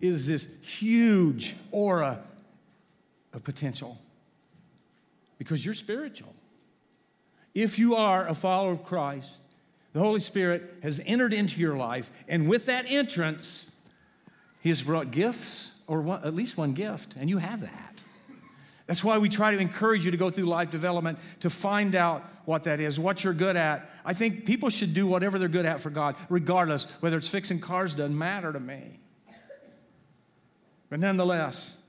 is 0.00 0.26
this 0.26 0.62
huge 0.62 1.56
aura 1.70 2.22
of 3.32 3.44
potential 3.44 3.98
because 5.38 5.64
you're 5.64 5.74
spiritual. 5.74 6.34
If 7.54 7.78
you 7.78 7.94
are 7.96 8.26
a 8.26 8.34
follower 8.34 8.72
of 8.72 8.84
Christ, 8.84 9.40
the 9.92 10.00
Holy 10.00 10.20
Spirit 10.20 10.74
has 10.82 11.00
entered 11.06 11.32
into 11.32 11.60
your 11.60 11.76
life, 11.76 12.10
and 12.28 12.48
with 12.48 12.66
that 12.66 12.84
entrance, 12.86 13.80
He 14.60 14.68
has 14.68 14.82
brought 14.82 15.10
gifts, 15.10 15.82
or 15.86 16.02
one, 16.02 16.22
at 16.22 16.34
least 16.34 16.58
one 16.58 16.74
gift, 16.74 17.16
and 17.16 17.30
you 17.30 17.38
have 17.38 17.62
that. 17.62 17.95
That's 18.86 19.02
why 19.02 19.18
we 19.18 19.28
try 19.28 19.50
to 19.50 19.58
encourage 19.58 20.04
you 20.04 20.12
to 20.12 20.16
go 20.16 20.30
through 20.30 20.46
life 20.46 20.70
development 20.70 21.18
to 21.40 21.50
find 21.50 21.94
out 21.94 22.24
what 22.44 22.64
that 22.64 22.78
is, 22.78 22.98
what 22.98 23.24
you're 23.24 23.34
good 23.34 23.56
at. 23.56 23.90
I 24.04 24.14
think 24.14 24.46
people 24.46 24.70
should 24.70 24.94
do 24.94 25.06
whatever 25.06 25.38
they're 25.38 25.48
good 25.48 25.66
at 25.66 25.80
for 25.80 25.90
God, 25.90 26.14
regardless. 26.28 26.84
Whether 27.00 27.18
it's 27.18 27.28
fixing 27.28 27.58
cars 27.58 27.94
doesn't 27.94 28.16
matter 28.16 28.52
to 28.52 28.60
me. 28.60 29.00
But 30.88 31.00
nonetheless, 31.00 31.82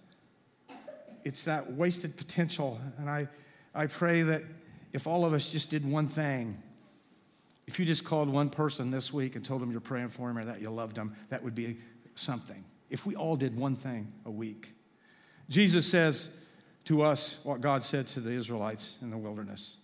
it's 1.23 1.45
that 1.45 1.71
wasted 1.73 2.17
potential. 2.17 2.81
And 2.97 3.07
I, 3.07 3.27
I 3.75 3.86
pray 3.86 4.23
that 4.23 4.43
if 4.91 5.05
all 5.05 5.23
of 5.23 5.33
us 5.33 5.51
just 5.51 5.69
did 5.69 5.86
one 5.86 6.07
thing, 6.07 6.57
if 7.67 7.79
you 7.79 7.86
just 7.86 8.05
called 8.05 8.29
one 8.29 8.49
person 8.49 8.89
this 8.89 9.13
week 9.13 9.36
and 9.36 9.45
told 9.45 9.62
them 9.62 9.71
you're 9.71 9.81
praying 9.81 10.10
for 10.10 10.31
him 10.31 10.38
or 10.39 10.45
that 10.45 10.62
you 10.62 10.71
loved 10.71 10.95
them, 10.95 11.15
that 11.29 11.43
would 11.43 11.53
be 11.53 11.77
something. 12.15 12.63
If 12.89 13.05
we 13.05 13.15
all 13.15 13.36
did 13.36 13.55
one 13.55 13.75
thing 13.75 14.12
a 14.25 14.31
week. 14.31 14.73
Jesus 15.49 15.86
says 15.86 16.39
to 16.88 17.02
us 17.02 17.39
what 17.43 17.60
God 17.60 17.84
said 17.84 18.08
to 18.08 18.21
the 18.21 18.32
Israelites 18.32 18.97
in 19.02 19.10
the 19.10 19.17
wilderness. 19.17 19.78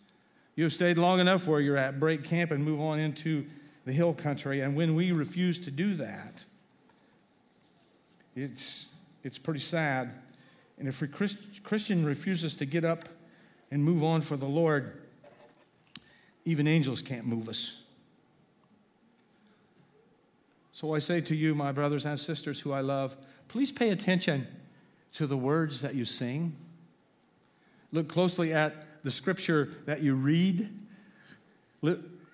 You 0.56 0.64
have 0.64 0.74
stayed 0.74 0.98
long 0.98 1.20
enough 1.20 1.48
where 1.48 1.60
you're 1.60 1.78
at, 1.78 2.00
break 2.00 2.24
camp 2.24 2.52
and 2.52 2.64
move 2.64 2.80
on 2.80 3.00
into 3.00 3.46
the 3.86 3.92
hill 3.92 4.14
country. 4.14 4.62
And 4.62 4.74
when 4.76 4.96
we 4.96 5.12
refuse 5.12 5.60
to 5.60 5.72
do 5.72 5.96
that, 5.96 6.46
it's, 8.38 8.94
it's 9.22 9.38
pretty 9.38 9.60
sad. 9.60 10.14
And 10.80 10.88
if 10.88 11.02
a 11.02 11.08
Christian 11.08 12.06
refuses 12.06 12.56
to 12.56 12.66
get 12.66 12.86
up 12.86 13.10
and 13.70 13.84
move 13.84 14.02
on 14.02 14.22
for 14.22 14.38
the 14.38 14.46
Lord, 14.46 15.02
even 16.46 16.68
angels 16.68 17.02
can't 17.02 17.26
move 17.26 17.50
us. 17.50 17.82
So 20.72 20.96
I 20.96 21.00
say 21.00 21.20
to 21.20 21.36
you, 21.36 21.54
my 21.54 21.74
brothers 21.74 22.06
and 22.06 22.18
sisters 22.18 22.62
who 22.62 22.72
I 22.72 22.80
love, 22.80 23.18
please 23.50 23.72
pay 23.72 23.90
attention 23.90 24.48
to 25.14 25.28
the 25.28 25.38
words 25.38 25.82
that 25.82 25.96
you 25.96 26.06
sing. 26.06 26.56
Look 27.94 28.10
closely 28.10 28.54
at 28.54 29.04
the 29.04 29.12
scripture 29.12 29.70
that 29.86 30.02
you 30.02 30.16
read. 30.16 30.68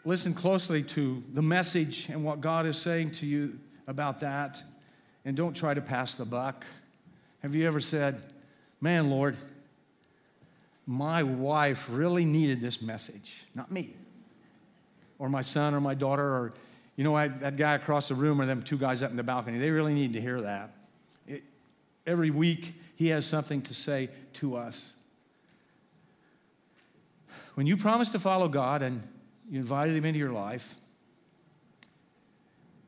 Listen 0.06 0.34
closely 0.34 0.82
to 0.84 1.22
the 1.34 1.42
message 1.42 2.08
and 2.10 2.24
what 2.24 2.40
God 2.40 2.66
is 2.66 2.78
saying 2.78 3.12
to 3.12 3.26
you 3.26 3.60
about 3.86 4.22
that. 4.22 4.64
And 5.26 5.36
don't 5.36 5.54
try 5.54 5.74
to 5.74 5.82
pass 5.82 6.16
the 6.16 6.24
buck. 6.24 6.66
Have 7.44 7.56
you 7.56 7.68
ever 7.68 7.82
said, 7.82 8.22
Man, 8.80 9.10
Lord, 9.10 9.36
my 10.88 11.24
wife 11.24 11.88
really 11.92 12.24
needed 12.24 12.62
this 12.62 12.82
message, 12.82 13.44
not 13.54 13.70
me, 13.70 13.90
or 15.20 15.28
my 15.28 15.42
son 15.42 15.74
or 15.74 15.82
my 15.82 15.94
daughter, 15.94 16.24
or, 16.24 16.54
you 16.96 17.04
know, 17.04 17.14
I, 17.14 17.28
that 17.28 17.58
guy 17.58 17.76
across 17.76 18.08
the 18.08 18.16
room 18.16 18.42
or 18.42 18.46
them 18.46 18.64
two 18.64 18.78
guys 18.78 19.04
up 19.04 19.12
in 19.12 19.18
the 19.18 19.24
balcony. 19.24 19.60
They 19.60 19.72
really 19.72 19.94
need 19.94 20.14
to 20.14 20.22
hear 20.22 20.40
that. 20.40 20.72
It, 21.28 21.44
every 22.08 22.32
week, 22.32 22.74
he 22.96 23.10
has 23.10 23.26
something 23.26 23.62
to 23.64 23.74
say 23.74 24.10
to 24.36 24.56
us. 24.56 24.99
When 27.60 27.68
you 27.68 27.76
promised 27.76 28.14
to 28.14 28.20
follow 28.20 28.48
God 28.48 28.82
and 28.82 29.06
you 29.50 29.60
invited 29.60 29.94
Him 29.94 30.06
into 30.06 30.18
your 30.18 30.32
life, 30.32 30.76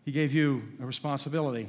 He 0.06 0.14
gave 0.14 0.32
you 0.32 0.62
a 0.82 0.86
responsibility. 0.86 1.68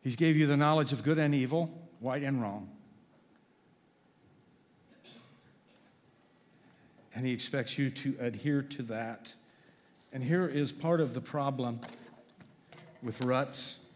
He's 0.00 0.16
gave 0.16 0.36
you 0.36 0.48
the 0.48 0.56
knowledge 0.56 0.90
of 0.90 1.04
good 1.04 1.18
and 1.18 1.32
evil, 1.32 1.70
right 2.00 2.24
and 2.24 2.42
wrong. 2.42 2.68
And 7.14 7.24
He 7.24 7.32
expects 7.32 7.78
you 7.78 7.88
to 7.90 8.16
adhere 8.18 8.62
to 8.62 8.82
that. 8.82 9.32
And 10.12 10.24
here 10.24 10.48
is 10.48 10.72
part 10.72 11.00
of 11.00 11.14
the 11.14 11.20
problem 11.20 11.82
with 13.00 13.22
ruts 13.22 13.92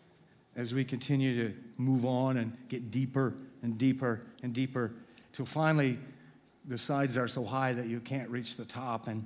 as 0.55 0.73
we 0.73 0.85
continue 0.85 1.49
to 1.49 1.57
move 1.77 2.05
on 2.05 2.37
and 2.37 2.57
get 2.69 2.93
deeper 2.93 3.35
and 3.65 3.77
deeper 3.77 4.23
and 4.45 4.53
deeper 4.53 4.93
till 5.33 5.45
finally 5.45 5.99
the 6.67 6.79
sides 6.79 7.17
are 7.17 7.29
so 7.29 7.45
high 7.45 7.73
that 7.73 7.87
you 7.87 8.01
can't 8.01 8.29
reach 8.31 8.57
the 8.57 8.65
top, 8.65 9.09
and 9.09 9.25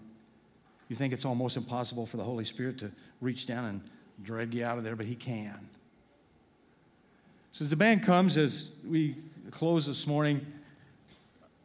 you 0.89 0.97
think 0.97 1.13
it's 1.13 1.25
almost 1.25 1.57
impossible 1.57 2.07
for 2.07 2.17
the 2.17 2.25
Holy 2.25 2.45
Spirit 2.45 2.79
to 2.79 2.91
reach 3.21 3.47
down 3.47 3.65
and 3.65 3.81
drag 4.23 4.55
you 4.55 4.65
out 4.65 4.79
of 4.79 4.85
there, 4.85 4.97
but 4.97 5.07
He 5.07 5.15
can. 5.15 5.69
So, 7.53 7.65
as 7.65 7.71
the 7.71 7.77
band 7.77 8.03
comes, 8.03 8.37
as 8.37 8.77
we 8.87 9.17
close 9.51 9.87
this 9.87 10.07
morning, 10.07 10.47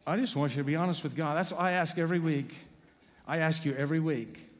I 0.06 0.16
just 0.16 0.36
want 0.36 0.52
you 0.52 0.58
to 0.58 0.64
be 0.64 0.76
honest 0.76 1.02
with 1.02 1.16
God. 1.16 1.36
That's 1.36 1.52
what 1.52 1.60
I 1.60 1.72
ask 1.72 1.98
every 1.98 2.18
week. 2.18 2.56
I 3.26 3.38
ask 3.38 3.64
you 3.64 3.74
every 3.74 4.00
week 4.00 4.50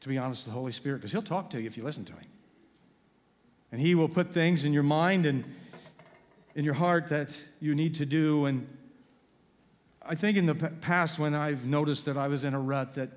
to 0.00 0.08
be 0.08 0.18
honest 0.18 0.46
with 0.46 0.54
the 0.54 0.58
Holy 0.58 0.72
Spirit 0.72 0.98
because 0.98 1.12
He'll 1.12 1.22
talk 1.22 1.50
to 1.50 1.60
you 1.60 1.66
if 1.66 1.76
you 1.76 1.84
listen 1.84 2.04
to 2.06 2.12
Him. 2.12 2.26
And 3.72 3.80
He 3.80 3.94
will 3.94 4.08
put 4.08 4.32
things 4.32 4.64
in 4.64 4.72
your 4.72 4.82
mind 4.82 5.26
and 5.26 5.44
in 6.54 6.64
your 6.64 6.74
heart 6.74 7.08
that 7.08 7.38
you 7.60 7.74
need 7.74 7.94
to 7.96 8.06
do. 8.06 8.46
And 8.46 8.66
I 10.08 10.14
think 10.14 10.36
in 10.36 10.46
the 10.46 10.54
past, 10.54 11.18
when 11.18 11.34
I've 11.34 11.66
noticed 11.66 12.04
that 12.04 12.16
I 12.16 12.28
was 12.28 12.44
in 12.44 12.54
a 12.54 12.60
rut, 12.60 12.94
that 12.94 13.10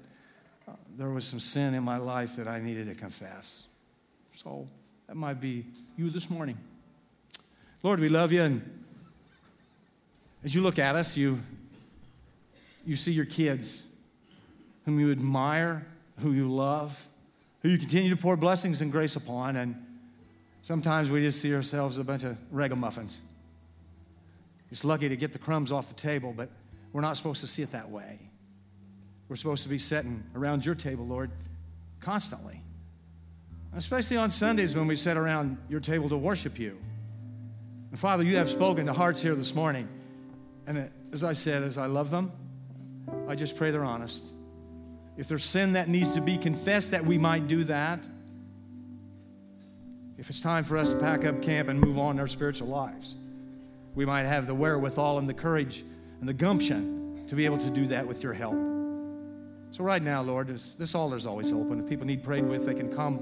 uh, 0.68 0.72
there 0.98 1.10
was 1.10 1.26
some 1.26 1.40
sin 1.40 1.76
in 1.76 1.84
my 1.84 1.98
life 1.98 2.36
that 2.38 2.48
I 2.48 2.60
needed 2.60 2.88
to 2.88 2.96
confess. 2.96 3.68
So 4.32 4.68
that 5.08 5.16
might 5.16 5.40
be 5.40 5.66
you 5.98 6.10
this 6.10 6.30
morning. 6.30 6.58
Lord, 7.84 8.00
we 8.00 8.10
love 8.10 8.32
you. 8.32 8.42
And 8.42 8.84
as 10.44 10.56
you 10.56 10.62
look 10.62 10.80
at 10.80 10.96
us, 10.96 11.16
you, 11.16 11.40
you 12.86 12.96
see 12.96 13.12
your 13.12 13.26
kids 13.26 13.88
whom 14.86 15.00
you 15.00 15.12
admire, 15.12 15.86
who 16.20 16.32
you 16.32 16.52
love, 16.52 17.08
who 17.62 17.70
you 17.70 17.78
continue 17.78 18.10
to 18.10 18.18
pour 18.20 18.36
blessings 18.36 18.82
and 18.82 18.92
grace 18.92 19.16
upon. 19.16 19.58
And 19.58 19.76
sometimes 20.64 21.12
we 21.12 21.22
just 21.22 21.40
see 21.40 21.54
ourselves 21.54 22.00
a 22.00 22.04
bunch 22.04 22.24
of 22.24 22.36
ragamuffins. 22.52 23.20
Just 24.70 24.86
lucky 24.86 25.08
to 25.08 25.16
get 25.16 25.34
the 25.34 25.40
crumbs 25.40 25.72
off 25.72 25.88
the 25.88 25.96
table, 25.96 26.34
but 26.36 26.50
we're 26.92 27.02
not 27.02 27.18
supposed 27.18 27.42
to 27.42 27.48
see 27.48 27.62
it 27.62 27.72
that 27.72 27.90
way. 27.90 28.20
We're 29.28 29.36
supposed 29.36 29.64
to 29.64 29.70
be 29.70 29.78
sitting 29.78 30.24
around 30.36 30.66
your 30.66 30.76
table, 30.76 31.06
Lord, 31.06 31.32
constantly. 32.00 32.62
Especially 33.76 34.18
on 34.18 34.32
Sundays 34.32 34.76
when 34.76 34.88
we 34.88 34.96
sit 34.96 35.16
around 35.16 35.58
your 35.70 35.80
table 35.80 36.10
to 36.10 36.18
worship 36.18 36.58
you. 36.58 36.78
And 37.92 38.00
Father, 38.00 38.24
you 38.24 38.38
have 38.38 38.50
spoken 38.50 38.88
to 38.88 38.94
hearts 38.94 39.22
here 39.22 39.36
this 39.36 39.54
morning. 39.54 39.88
And 40.66 40.90
as 41.14 41.24
I 41.24 41.34
said, 41.34 41.62
as 41.62 41.78
I 41.78 41.86
love 41.86 42.10
them, 42.10 42.32
I 43.28 43.36
just 43.36 43.56
pray 43.56 43.70
they're 43.72 43.84
honest. 43.84 44.26
If 45.18 45.28
there's 45.28 45.44
sin 45.44 45.74
that 45.74 45.90
needs 45.90 46.16
to 46.16 46.22
be 46.22 46.38
confessed, 46.38 46.92
that 46.92 47.06
we 47.06 47.18
might 47.18 47.48
do 47.48 47.64
that. 47.66 48.08
If 50.18 50.30
it's 50.30 50.42
time 50.42 50.64
for 50.64 50.78
us 50.78 50.90
to 50.90 50.98
pack 50.98 51.26
up 51.26 51.42
camp 51.42 51.70
and 51.70 51.80
move 51.80 51.98
on 51.98 52.16
in 52.16 52.20
our 52.20 52.28
spiritual 52.28 52.68
lives, 52.68 53.16
we 53.96 54.06
might 54.06 54.26
have 54.26 54.48
the 54.48 54.56
wherewithal 54.56 55.20
and 55.20 55.30
the 55.30 55.34
courage 55.34 55.84
and 56.20 56.28
the 56.28 56.34
gumption 56.34 57.26
to 57.28 57.36
be 57.36 57.46
able 57.46 57.58
to 57.60 57.70
do 57.70 57.88
that 57.88 58.08
with 58.08 58.24
your 58.24 58.34
help. 58.34 58.56
So, 59.72 59.84
right 59.84 60.02
now, 60.02 60.22
Lord, 60.22 60.48
this, 60.48 60.72
this 60.74 60.96
altar 60.96 61.16
is 61.16 61.26
always 61.26 61.52
open. 61.52 61.80
If 61.80 61.88
people 61.88 62.06
need 62.06 62.24
prayed 62.24 62.46
with, 62.46 62.66
they 62.66 62.74
can 62.74 62.94
come. 62.94 63.20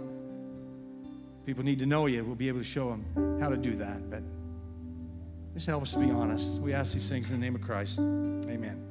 People 1.46 1.64
need 1.64 1.80
to 1.80 1.86
know 1.86 2.06
you. 2.06 2.24
We'll 2.24 2.36
be 2.36 2.48
able 2.48 2.60
to 2.60 2.64
show 2.64 2.90
them 2.90 3.40
how 3.42 3.50
to 3.50 3.58
do 3.58 3.76
that. 3.76 4.10
But 4.10 4.24
just 5.54 5.66
help 5.66 5.84
us 5.84 5.94
to 5.94 6.00
be 6.00 6.12
honest. 6.12 6.54
We 6.56 6.74
ask 6.74 6.94
these 6.94 7.10
things 7.10 7.32
in 7.32 7.40
the 7.40 7.46
name 7.46 7.56
of 7.56 7.62
Christ. 7.62 8.00
Amen. 8.00 8.87